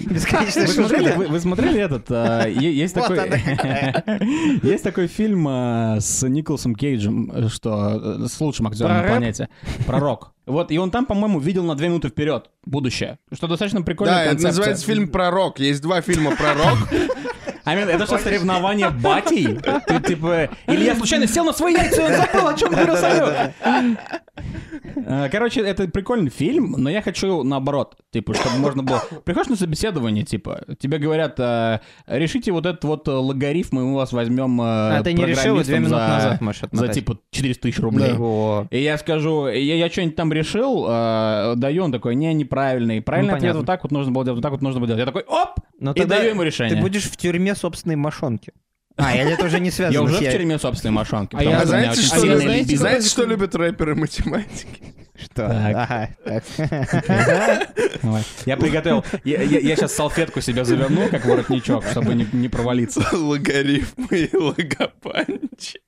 Бесконечная 0.00 0.66
шутка, 0.66 1.02
да. 1.02 1.14
вы, 1.14 1.26
вы 1.28 1.40
смотрели 1.40 1.77
этот? 1.80 2.10
а, 2.10 2.46
есть 2.46 2.94
такой, 2.94 3.18
есть 4.62 4.84
такой 4.84 5.06
фильм 5.06 5.46
а, 5.48 5.98
с 6.00 6.26
Николасом 6.26 6.74
Кейджем, 6.74 7.48
что 7.48 8.20
э, 8.22 8.26
с 8.28 8.40
лучшим 8.40 8.66
актером 8.66 8.92
на 8.92 9.02
планете. 9.02 9.48
Пророк. 9.86 10.32
Вот, 10.46 10.70
и 10.70 10.78
он 10.78 10.90
там, 10.90 11.04
по-моему, 11.04 11.40
видел 11.40 11.64
на 11.64 11.74
две 11.74 11.88
минуты 11.88 12.08
вперед 12.08 12.50
будущее. 12.64 13.18
Что 13.32 13.46
достаточно 13.46 13.82
прикольная 13.82 14.24
Да, 14.26 14.32
это 14.32 14.42
называется 14.42 14.86
фильм 14.86 15.08
про 15.08 15.30
рок. 15.30 15.58
Есть 15.58 15.82
два 15.82 16.00
фильма 16.00 16.34
про 16.36 16.54
рок. 16.54 16.78
А 17.64 17.74
это 17.74 18.06
что, 18.06 18.16
соревнование 18.16 18.88
батей? 18.88 19.58
Ты 19.86 20.00
типа... 20.00 20.48
Или 20.66 20.84
я 20.84 20.96
случайно 20.96 21.26
сел 21.26 21.44
на 21.44 21.52
свои 21.52 21.74
яйца, 21.74 22.00
и 22.00 22.04
он 22.06 22.16
забыл, 22.16 22.48
о 22.48 22.54
чем 22.54 22.70
говорил. 22.70 22.96
Э, 25.06 25.28
Короче, 25.30 25.60
это 25.60 25.88
прикольный 25.88 26.30
фильм, 26.30 26.74
но 26.78 26.90
я 26.90 27.02
хочу 27.02 27.42
наоборот, 27.42 27.96
типа, 28.10 28.34
чтобы 28.34 28.58
можно 28.58 28.82
было... 28.82 29.02
Приходишь 29.24 29.50
на 29.50 29.56
собеседование, 29.56 30.24
типа, 30.24 30.62
тебе 30.78 30.98
говорят, 30.98 31.38
э, 31.38 31.80
решите 32.06 32.52
вот 32.52 32.66
этот 32.66 32.84
вот 32.84 33.08
э, 33.08 33.12
логарифм, 33.12 33.78
и 33.78 33.82
мы 33.82 33.94
вас 33.94 34.12
возьмем 34.12 34.60
А 34.60 35.02
ты 35.02 35.12
не 35.12 35.24
решил, 35.24 35.60
две 35.62 35.78
минуты 35.78 35.90
за- 35.90 36.08
назад 36.08 36.40
можешь 36.40 36.62
за 36.70 36.88
типа 36.88 37.18
400 37.30 37.62
тысяч 37.62 37.78
рублей. 37.80 38.12
И 38.70 38.82
я 38.82 38.98
скажу, 38.98 39.48
я, 39.48 39.88
что-нибудь 39.90 40.16
там 40.16 40.32
решил, 40.32 40.84
даю, 41.56 41.84
он 41.84 41.92
такой, 41.92 42.14
не, 42.14 42.32
неправильный. 42.34 43.00
Правильный 43.00 43.32
Ну, 43.32 43.36
ответ 43.36 43.56
вот 43.56 43.66
так 43.66 43.82
вот 43.82 43.92
нужно 43.92 44.12
было 44.12 44.24
делать, 44.24 44.36
вот 44.38 44.42
так 44.42 44.52
вот 44.52 44.62
нужно 44.62 44.80
было 44.80 44.88
делать. 44.88 45.00
Я 45.00 45.06
такой, 45.06 45.22
оп, 45.22 45.60
Но 45.78 45.92
и 45.92 46.04
даю 46.04 46.30
ему 46.30 46.42
решение. 46.42 46.76
Ты 46.76 46.82
будешь 46.82 47.04
в 47.04 47.16
тюрьме 47.16 47.54
собственной 47.54 47.96
мошонки. 47.96 48.52
А, 48.98 49.14
или 49.14 49.32
это 49.32 49.46
уже 49.46 49.60
не 49.60 49.70
связано 49.70 49.94
Я 49.94 50.02
уже 50.02 50.18
в 50.18 50.20
я- 50.20 50.32
тюрьме 50.32 50.58
собственной 50.58 50.92
мошонки. 50.92 51.34
А 51.34 51.38
потому 51.38 51.54
я- 51.54 51.60
что 51.60 51.68
у 51.68 51.76
меня 51.76 51.82
знаете, 51.94 52.00
очень 52.00 52.06
что, 52.08 52.16
я 52.16 52.20
сильный 52.22 52.36
знаете, 52.44 52.60
либидо. 52.64 52.78
знаете, 52.80 53.08
что 53.08 53.24
любят 53.24 53.54
рэперы 53.54 53.94
математики? 53.94 54.94
Что? 55.20 55.48
Так. 55.48 56.10
Ага. 57.08 57.66
Я 58.46 58.56
приготовил. 58.56 59.04
Я, 59.24 59.38
сейчас 59.76 59.94
салфетку 59.94 60.40
себе 60.40 60.64
заверну, 60.64 61.08
как 61.08 61.24
воротничок, 61.26 61.84
чтобы 61.90 62.14
не, 62.14 62.26
не 62.32 62.48
провалиться. 62.48 63.04
Логарифмы 63.12 64.06
и 64.16 64.36
логопанчи. 64.36 65.80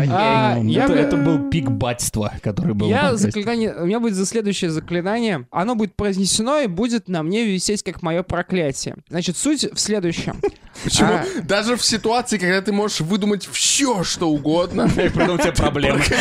Это, 0.00 0.86
бы- 0.88 0.94
это 0.94 1.16
был 1.16 1.50
пик 1.50 1.70
батьства, 1.70 2.32
который 2.42 2.74
был. 2.74 2.88
Я 2.88 3.16
заклинание, 3.16 3.74
у 3.74 3.86
меня 3.86 4.00
будет 4.00 4.14
за 4.14 4.26
следующее 4.26 4.70
заклинание. 4.70 5.46
Оно 5.50 5.74
будет 5.74 5.94
произнесено 5.96 6.58
и 6.60 6.66
будет 6.66 7.08
на 7.08 7.22
мне 7.22 7.44
висеть 7.44 7.82
как 7.82 8.02
мое 8.02 8.22
проклятие. 8.22 8.96
Значит, 9.08 9.36
суть 9.36 9.66
в 9.72 9.78
следующем. 9.78 10.40
Почему? 10.84 11.12
А. 11.12 11.24
Даже 11.42 11.76
в 11.76 11.84
ситуации, 11.84 12.38
когда 12.38 12.62
ты 12.62 12.72
можешь 12.72 13.00
выдумать 13.00 13.46
все, 13.46 14.02
что 14.02 14.30
угодно, 14.30 14.88
И 14.96 15.08
потом 15.10 15.34
у 15.36 15.38
тебя 15.38 15.52
проблемы. 15.52 16.00
Ты 16.00 16.14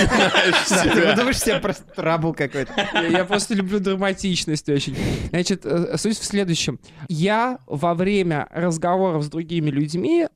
себя. 0.66 1.16
думаешь, 1.16 1.40
себе 1.40 1.60
просто 1.60 1.84
трабл 1.96 2.34
какой-то. 2.34 2.74
Я, 2.94 3.08
я 3.08 3.26
просто 3.26 3.54
люблю 3.54 3.80
драматичность 3.80 4.68
очень. 4.70 4.98
Значит, 5.30 5.66
э, 5.66 5.98
суть 5.98 6.18
в 6.18 6.26
следующем. 6.26 6.80
Я 7.08 7.60
во 7.68 7.94
время 7.94 8.48
разговоров 8.50 9.24
с 9.24 9.30
другими 9.30 9.70
людьми 9.70 10.28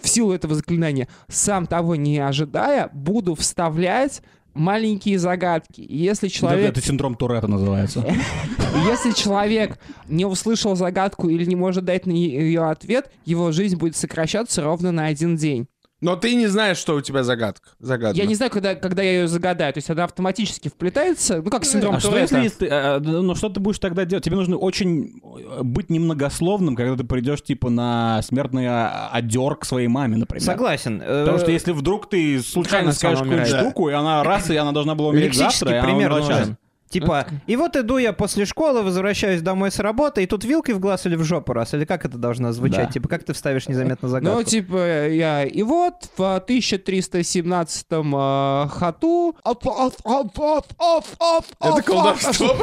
в 0.00 0.08
силу 0.08 0.32
этого 0.32 0.54
заклинания, 0.54 1.08
сам 1.28 1.66
того 1.66 1.96
не 1.96 2.18
ожидая, 2.18 2.90
буду 2.92 3.34
вставлять 3.34 4.22
маленькие 4.54 5.18
загадки. 5.18 5.80
И 5.80 5.96
Если 5.96 6.28
Это, 6.28 6.36
человек 6.36 6.70
это 6.70 6.82
синдром 6.82 7.14
Туретта 7.14 7.48
называется. 7.48 8.04
Если 8.86 9.12
человек 9.12 9.78
не 10.08 10.24
услышал 10.24 10.76
загадку 10.76 11.28
или 11.28 11.44
не 11.44 11.56
может 11.56 11.84
дать 11.84 12.06
на 12.06 12.12
ее 12.12 12.64
ответ, 12.68 13.10
его 13.24 13.52
жизнь 13.52 13.76
будет 13.76 13.96
сокращаться 13.96 14.62
ровно 14.62 14.92
на 14.92 15.06
один 15.06 15.36
день. 15.36 15.68
Но 16.02 16.16
ты 16.16 16.34
не 16.34 16.48
знаешь, 16.48 16.78
что 16.78 16.96
у 16.96 17.00
тебя 17.00 17.22
загадка. 17.22 17.70
Загадка. 17.78 18.18
Я 18.18 18.26
не 18.26 18.34
знаю, 18.34 18.50
когда, 18.50 18.74
когда 18.74 19.02
я 19.02 19.20
ее 19.20 19.28
загадаю. 19.28 19.72
То 19.72 19.78
есть 19.78 19.88
она 19.88 20.04
автоматически 20.04 20.68
вплетается, 20.68 21.40
ну 21.40 21.48
как 21.48 21.64
синдром 21.64 21.94
А 21.94 22.00
что 22.00 22.18
если 22.18 22.48
ты, 22.48 22.68
а, 22.68 22.98
ну 22.98 23.34
что 23.36 23.48
ты 23.48 23.60
будешь 23.60 23.78
тогда 23.78 24.04
делать? 24.04 24.24
Тебе 24.24 24.34
нужно 24.34 24.56
очень 24.56 25.22
э, 25.22 25.62
быть 25.62 25.90
немногословным, 25.90 26.74
когда 26.74 26.96
ты 26.96 27.04
придешь 27.04 27.42
типа 27.42 27.70
на 27.70 28.20
смертный 28.22 28.66
а, 28.68 29.10
одер 29.12 29.54
к 29.54 29.64
своей 29.64 29.86
маме, 29.86 30.16
например. 30.16 30.42
Согласен. 30.42 30.98
Потому 30.98 31.38
что 31.38 31.50
Э, 31.50 31.54
если 31.54 31.72
вдруг 31.72 32.08
ты 32.08 32.40
случайно 32.40 32.92
скажешь 32.92 33.20
какую-нибудь 33.20 33.48
штуку, 33.48 33.88
и 33.88 33.92
она 33.92 34.24
раз, 34.24 34.50
и 34.50 34.56
она 34.56 34.72
должна 34.72 34.96
была 34.96 35.10
умереть 35.10 35.34
завтра, 35.34 35.70
и 35.70 35.74
она 35.74 35.86
пример 35.86 36.10
умерла 36.10 36.22
сейчас. 36.26 36.38
нужен. 36.40 36.56
Типа, 36.92 37.26
и 37.46 37.56
вот 37.56 37.76
иду 37.76 37.96
я 37.98 38.12
после 38.12 38.44
школы, 38.44 38.82
возвращаюсь 38.82 39.40
домой 39.40 39.70
с 39.70 39.78
работы, 39.78 40.22
и 40.22 40.26
тут 40.26 40.44
вилкой 40.44 40.74
в 40.74 40.78
глаз 40.78 41.06
или 41.06 41.16
в 41.16 41.24
жопу 41.24 41.52
раз, 41.52 41.72
или 41.74 41.84
как 41.84 42.04
это 42.04 42.18
должно 42.18 42.52
звучать? 42.52 42.86
Да. 42.88 42.92
Типа, 42.92 43.08
как 43.08 43.24
ты 43.24 43.32
вставишь 43.32 43.68
незаметно 43.68 44.08
загадку? 44.08 44.38
Ну, 44.38 44.44
типа, 44.44 45.08
я... 45.08 45.44
И 45.44 45.62
вот 45.62 45.94
в 46.16 46.36
1317 46.36 47.86
э, 47.90 48.68
хату... 48.70 49.36
Это 51.60 51.82
колдовство 51.82 52.54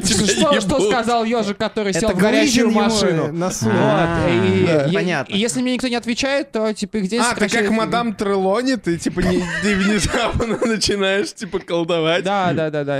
тебя 0.00 0.26
Что, 0.26 0.60
что 0.60 0.80
сказал 0.90 1.24
ежик, 1.24 1.56
который 1.56 1.92
сел 1.92 2.10
в 2.10 2.16
горящую 2.16 2.70
машину? 2.70 3.30
А, 3.64 4.28
и- 4.28 4.94
понятно. 4.94 5.32
и 5.32 5.38
если 5.38 5.62
мне 5.62 5.74
никто 5.74 5.88
не 5.88 5.96
отвечает, 5.96 6.52
то 6.52 6.72
типа 6.72 6.98
их 6.98 7.08
день 7.08 7.20
А, 7.20 7.34
ты 7.34 7.48
как 7.48 7.70
мадам 7.70 8.14
Трелони, 8.14 8.74
ты 8.76 8.98
типа 8.98 9.20
внезапно 9.62 10.58
начинаешь 10.66 11.32
типа 11.32 11.58
колдовать. 11.60 12.24
Да, 12.24 12.52
да, 12.52 12.70
да, 12.70 12.84
да. 12.84 12.98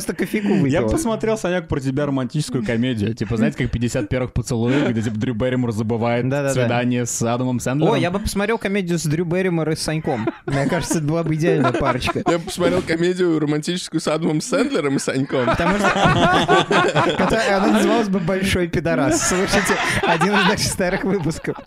Просто 0.00 0.14
кофейку 0.14 0.48
Я 0.66 0.80
выпила. 0.80 0.96
посмотрел, 0.96 1.36
Санек, 1.36 1.68
про 1.68 1.78
тебя 1.78 2.06
романтическую 2.06 2.64
комедию. 2.64 3.14
Типа, 3.14 3.36
знаете, 3.36 3.58
как 3.58 3.70
50 3.70 4.08
первых 4.08 4.32
поцелуев, 4.32 4.88
где 4.88 5.02
типа 5.02 5.16
Дрю 5.18 5.34
Берримор 5.34 5.72
забывает 5.72 6.24
свидание 6.52 7.04
с 7.04 7.20
Адамом 7.22 7.60
Сэндлером. 7.60 7.94
О, 7.94 7.96
я 7.98 8.10
бы 8.10 8.18
посмотрел 8.18 8.56
комедию 8.56 8.98
с 8.98 9.04
Дрю 9.04 9.26
Берримор 9.26 9.68
и 9.68 9.76
с 9.76 9.80
Саньком. 9.80 10.26
Мне 10.46 10.64
кажется, 10.66 10.98
это 10.98 11.06
была 11.06 11.22
бы 11.22 11.34
идеальная 11.34 11.72
парочка. 11.72 12.22
Я 12.26 12.38
посмотрел 12.38 12.80
комедию 12.80 13.38
романтическую 13.38 14.00
с 14.00 14.08
Адамом 14.08 14.40
Сэндлером 14.40 14.96
и 14.96 14.98
Саньком. 14.98 15.44
Потому 15.44 15.76
что 15.78 17.56
она 17.56 17.66
называлась 17.66 18.08
бы 18.08 18.20
«Большой 18.20 18.68
пидорас». 18.68 19.28
Слушайте, 19.28 19.74
один 20.02 20.32
из 20.32 20.48
наших 20.48 20.66
старых 20.66 21.04
выпусков. 21.04 21.58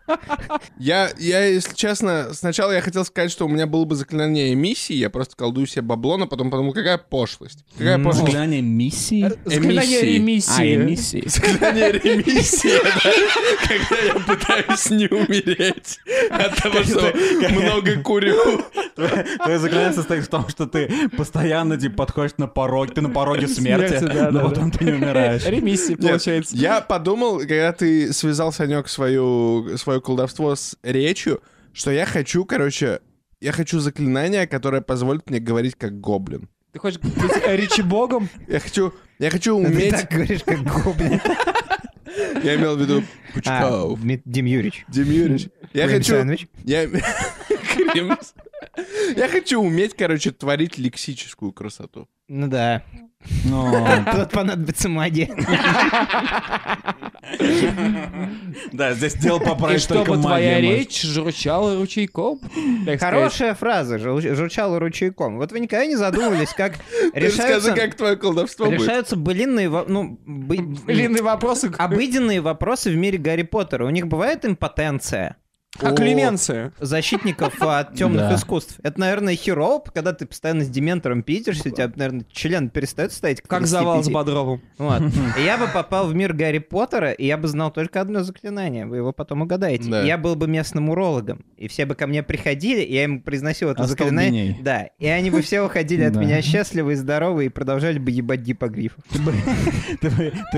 Я, 0.80 1.10
я, 1.20 1.46
если 1.46 1.76
честно, 1.76 2.30
сначала 2.34 2.72
я 2.72 2.82
хотел 2.82 3.06
сказать, 3.06 3.32
что 3.32 3.46
у 3.46 3.50
меня 3.50 3.68
было 3.68 3.86
бы 3.86 3.96
заклинание 3.96 4.54
эмиссии, 4.54 4.96
я 4.96 5.12
просто 5.12 5.36
колдую 5.36 5.68
себе 5.68 5.84
бабло, 5.84 6.18
но 6.18 6.26
потом 6.26 6.50
подумал, 6.50 6.74
какая 6.74 6.98
пошлость. 6.98 7.64
Какая 7.78 8.04
пошлость. 8.04 8.23
Заклинание 8.26 8.62
миссии? 8.62 9.32
Заклинание 9.46 10.18
Эмиссии. 10.18 10.52
А, 10.58 10.64
ремиссии. 10.64 11.24
эмиссии. 11.24 11.24
Заклинание 11.28 11.92
ремиссии, 11.92 12.84
да, 12.84 13.68
когда 13.68 14.04
я 14.04 14.14
пытаюсь 14.16 14.90
не 14.90 15.08
умереть 15.08 16.00
от 16.30 16.56
того, 16.56 16.84
что 16.84 17.14
много 17.50 18.02
курю. 18.02 18.64
Твое 18.96 19.60
заклинание 19.60 19.94
состоит 19.94 20.26
в 20.26 20.28
том, 20.28 20.48
что 20.50 20.68
ты 20.68 20.92
постоянно 21.18 21.78
типа 21.78 22.06
подходишь 22.06 22.38
на 22.38 22.48
порог, 22.48 22.94
ты 22.94 23.02
на 23.02 23.10
пороге 23.10 23.48
смерти, 23.48 24.04
но 24.32 24.50
потом 24.50 24.72
ты 24.72 24.86
не 24.86 24.92
умираешь. 24.94 25.46
Ремиссия, 25.46 25.98
получается. 25.98 26.56
Я 26.56 26.82
подумал, 26.82 27.40
когда 27.40 27.72
ты 27.72 28.14
связал, 28.14 28.52
Санек, 28.52 28.88
свою, 28.88 29.78
свое 29.78 30.02
колдовство 30.02 30.56
с 30.56 30.78
речью, 30.84 31.42
что 31.74 31.92
я 31.92 32.06
хочу, 32.06 32.46
короче, 32.46 33.00
я 33.42 33.52
хочу 33.52 33.80
заклинание, 33.80 34.48
которое 34.48 34.82
позволит 34.82 35.30
мне 35.30 35.40
говорить 35.40 35.76
как 35.76 36.00
гоблин. 36.00 36.50
Ты 36.74 36.80
хочешь 36.80 37.00
быть 37.00 37.14
Ричи 37.46 37.84
Богом? 37.84 38.28
Я 38.48 38.60
хочу, 38.60 38.94
я 39.20 39.30
хочу 39.30 39.62
Ты 39.62 39.68
уметь... 39.68 39.92
так 39.92 40.10
говоришь, 40.10 40.44
как 40.44 40.64
гоблин. 40.64 41.22
Я 42.44 42.56
имел 42.56 42.76
в 42.76 42.82
виду 42.82 43.04
А, 43.46 43.62
Пучков. 43.92 44.00
Дмит- 44.02 44.24
Дим 44.26 44.46
Юрьевич. 44.46 44.84
Дим 44.88 45.10
Юрьевич. 45.12 45.50
Я 45.74 45.88
хочу... 45.88 46.16
Я... 46.64 46.90
Я 49.16 49.28
хочу 49.30 49.62
уметь, 49.62 49.96
короче, 49.96 50.32
творить 50.32 50.78
лексическую 50.80 51.52
красоту. 51.52 52.08
Ну 52.28 52.48
да. 52.48 52.84
Ну, 53.46 53.86
Тут 54.14 54.32
понадобится 54.32 54.90
магия. 54.90 55.30
Да, 58.72 58.94
здесь 58.94 59.14
дело 59.16 59.42
И 59.42 59.46
поправить 59.46 59.88
только 59.88 60.06
чтобы 60.06 60.22
твоя 60.22 60.60
речь 60.60 61.02
журчала 61.04 61.76
ручейком? 61.78 62.40
Хорошая 63.00 63.54
фраза, 63.56 63.98
жур- 63.98 64.36
журчала 64.36 64.80
ручейком. 64.80 65.38
Вот 65.38 65.52
вы 65.52 65.60
никогда 65.60 65.86
не 65.86 65.96
задумывались, 65.96 66.54
как 66.54 66.74
решаются, 67.14 67.74
как 67.74 67.96
твое 67.96 68.16
колдовство 68.16 68.68
решаются 68.68 69.16
былинные, 69.16 69.70
ну, 69.70 70.20
бы- 70.26 70.58
Длинные 70.86 71.24
вопросы. 71.24 71.72
обыденные 71.78 72.42
вопросы 72.42 72.92
в 72.92 72.96
мире 72.96 73.18
Гарри 73.18 73.44
Поттера. 73.44 73.86
У 73.86 73.90
них 73.90 74.08
бывает 74.08 74.46
импотенция 74.46 75.38
А 75.80 75.92
клеменция? 75.94 76.72
защитников 76.80 77.60
от 77.62 77.94
темных 77.96 78.30
Да. 78.30 78.36
искусств. 78.36 78.80
Это, 78.84 79.00
наверное, 79.00 79.36
херово, 79.36 79.84
когда 79.94 80.14
ты 80.14 80.26
постоянно 80.26 80.64
с 80.64 80.70
дементором 80.70 81.24
пиздишься, 81.24 81.70
у 81.70 81.72
тебя, 81.72 81.92
наверное, 81.96 82.26
член 82.32 82.70
перестает 82.70 83.12
стоять. 83.12 83.42
Как 83.42 83.66
завал 83.66 84.04
с 84.04 84.06
35. 84.06 84.14
Бодровым. 84.14 84.62
Вот. 84.78 85.02
Я 85.44 85.58
бы 85.58 85.68
попал 85.68 86.08
в 86.08 86.14
мир 86.16 86.34
Гарри 86.34 86.60
Поттера, 86.60 87.12
и 87.12 87.26
я 87.26 87.38
бы 87.38 87.48
знал 87.48 87.72
только 87.72 88.02
одно 88.02 88.24
заклинание. 88.24 88.86
Вы 88.86 88.98
его 88.98 89.12
потом 89.14 89.42
угадаете. 89.42 89.90
Да. 89.90 90.04
Я 90.04 90.18
был 90.18 90.36
бы 90.36 90.48
местным 90.48 90.90
урологом. 90.90 91.44
И 91.58 91.68
все 91.68 91.86
бы 91.86 91.96
ко 91.96 92.06
мне 92.08 92.22
приходили, 92.24 92.82
и 92.82 92.94
я 92.94 93.06
им 93.06 93.22
произносил 93.22 93.70
это 93.70 93.86
заклинание. 93.88 94.52
Остолбеней. 94.52 94.64
Да. 94.64 94.90
И 95.00 95.08
они 95.08 95.32
бы 95.32 95.42
все 95.42 95.62
уходили 95.62 96.04
от 96.04 96.16
меня 96.16 96.42
счастливы 96.42 96.94
и 96.94 96.96
здоровы, 96.96 97.46
и 97.46 97.50
продолжали 97.50 97.98
бы 97.98 98.12
ебать 98.12 98.42
гипогрифов. 98.42 99.04
Ты 100.02 100.10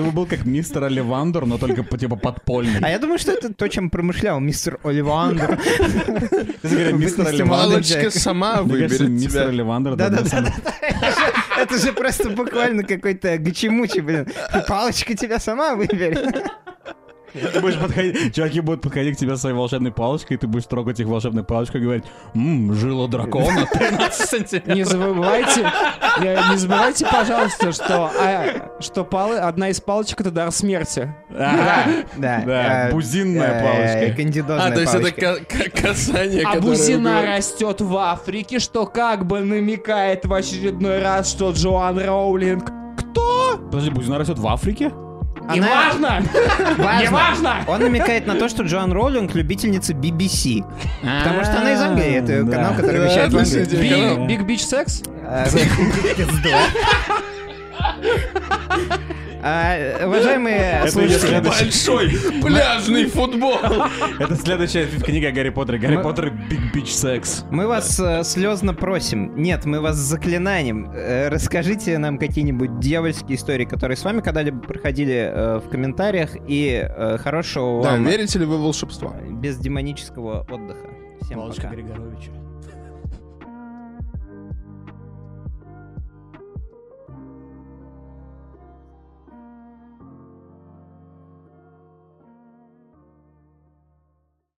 бы, 0.04 0.12
был 0.12 0.25
как 0.25 0.45
мистер 0.45 0.84
Оливандер, 0.84 1.45
но 1.45 1.58
только 1.58 1.84
типа 1.97 2.15
подпольный. 2.15 2.80
А 2.82 2.89
я 2.89 2.99
думаю, 2.99 3.17
что 3.17 3.32
это 3.32 3.54
то, 3.54 3.67
чем 3.67 3.89
промышлял 3.89 4.39
мистер 4.39 4.80
Оливандер. 4.84 5.04
В 5.05 6.93
мистер 6.93 7.33
человеком. 7.35 8.11
сама 8.11 8.61
выберет 8.61 9.01
мистер 9.01 9.31
тебя. 9.31 9.49
Оливандер. 9.49 9.95
Да-да-да. 9.95 10.53
Это 11.57 11.77
же 11.77 11.93
просто 11.93 12.29
буквально 12.29 12.83
какой-то 12.83 13.37
гачемучи, 13.37 13.99
блин. 13.99 14.27
Палочка 14.67 15.15
тебя 15.15 15.39
сама 15.39 15.75
выберет. 15.75 16.35
Ты 17.54 17.60
будешь 17.60 17.78
подходить, 17.80 18.34
чуваки 18.36 18.60
будут 18.62 18.82
подходить 18.82 19.17
к 19.17 19.19
тебе 19.19 19.36
со 19.36 19.41
своей 19.41 19.56
волшебной 19.56 19.91
палочкой, 19.91 20.38
и 20.38 20.39
ты 20.39 20.48
будешь 20.48 20.65
трогать 20.65 21.00
их 21.00 21.08
волшебной 21.08 21.43
палочкой 21.43 21.82
и 21.82 21.84
говорить, 21.84 22.04
ммм, 22.34 22.74
жила 22.74 23.08
дракона, 23.08 23.65
13 23.71 24.13
сантиметров. 24.30 24.76
Не 24.76 24.84
забывайте, 24.84 25.62
не, 26.21 26.58
забывайте, 26.58 27.06
пожалуйста, 27.12 27.71
что, 27.71 28.12
а, 28.19 28.82
что 28.82 29.02
палы- 29.04 29.38
одна 29.38 29.69
из 29.69 29.82
палочек 29.82 30.21
это 30.21 30.32
дар 30.32 30.52
смерти. 30.52 31.13
Да, 31.30 31.86
Да. 32.17 32.43
Да, 32.45 32.89
бузинная 32.91 33.60
э, 33.60 33.63
палочка. 33.63 34.15
Кандидозная 34.21 34.67
А, 34.67 34.71
то 34.71 34.80
есть 34.82 34.93
это 34.95 35.12
ка- 35.12 35.39
ка- 35.45 35.69
касание, 35.82 36.43
А 36.45 36.60
бузина 36.62 37.21
растет 37.26 37.82
в 37.82 37.95
Африке, 37.98 38.60
что 38.60 38.86
как 38.86 39.26
бы 39.26 39.41
намекает 39.41 40.26
в 40.26 40.34
очередной 40.34 41.02
раз, 41.02 41.30
что 41.30 41.52
Джоан 41.52 42.00
Роулинг. 42.00 42.71
Подожди, 43.71 43.89
бузина 43.89 44.17
растет 44.17 44.38
в 44.39 44.48
Африке? 44.48 44.91
Неважно! 45.53 46.23
Важно. 46.77 47.03
Неважно! 47.03 47.55
Он 47.67 47.81
намекает 47.81 48.25
на 48.27 48.36
то, 48.36 48.49
что 48.49 48.63
Джоан 48.63 48.91
Роулинг 48.91 49.36
любительница 49.36 49.93
BBC. 49.93 50.63
Потому 51.01 51.43
что 51.43 51.60
она 51.60 51.73
из 51.73 51.81
Англии, 51.81 52.15
это 52.15 52.43
Да. 52.43 52.51
канал, 52.51 52.73
который 52.75 53.01
вещает 53.05 53.31
в 53.34 53.38
отличный 53.38 53.65
Англии. 54.12 54.38
Beach 54.43 54.63
Sex? 54.63 55.03
А, 55.27 55.45
пизда. 55.45 56.60
А, 59.47 60.08
Уважаемые 60.08 60.88
слушатели, 60.89 61.39
Большой 61.39 62.10
пляжный 62.41 63.05
футбол. 63.05 63.60
Это 64.17 64.36
следующая 64.36 64.88
книга 64.88 65.31
Гарри 65.31 65.49
Поттера. 65.49 65.77
Гарри 65.77 65.97
Поттер 66.01 66.31
Big 66.31 66.73
Beach 66.73 66.91
Sex. 66.91 67.45
мы 67.51 67.67
вас 67.67 67.99
э, 67.99 68.23
слезно 68.23 68.73
просим. 68.73 69.36
Нет, 69.36 69.65
мы 69.65 69.81
вас 69.81 69.97
заклинанием. 69.97 70.89
Э, 70.91 71.29
расскажите 71.29 71.99
нам 71.99 72.17
какие-нибудь 72.17 72.79
дьявольские 72.79 73.36
истории, 73.38 73.65
которые 73.65 73.97
с 73.97 74.03
вами 74.03 74.21
когда-либо 74.21 74.60
проходили 74.62 75.31
э, 75.31 75.58
в 75.60 75.69
комментариях. 75.69 76.31
И 76.47 76.84
хорошего 77.23 77.84
Да, 77.84 77.97
верите 77.97 78.39
ли 78.39 78.45
вы 78.45 78.58
в 78.58 78.62
волшебство? 78.62 79.13
без 79.29 79.58
демонического 79.58 80.41
отдыха. 80.49 80.88
Всем 81.21 81.47
пока. 81.47 81.69
Григоровича. 81.69 82.31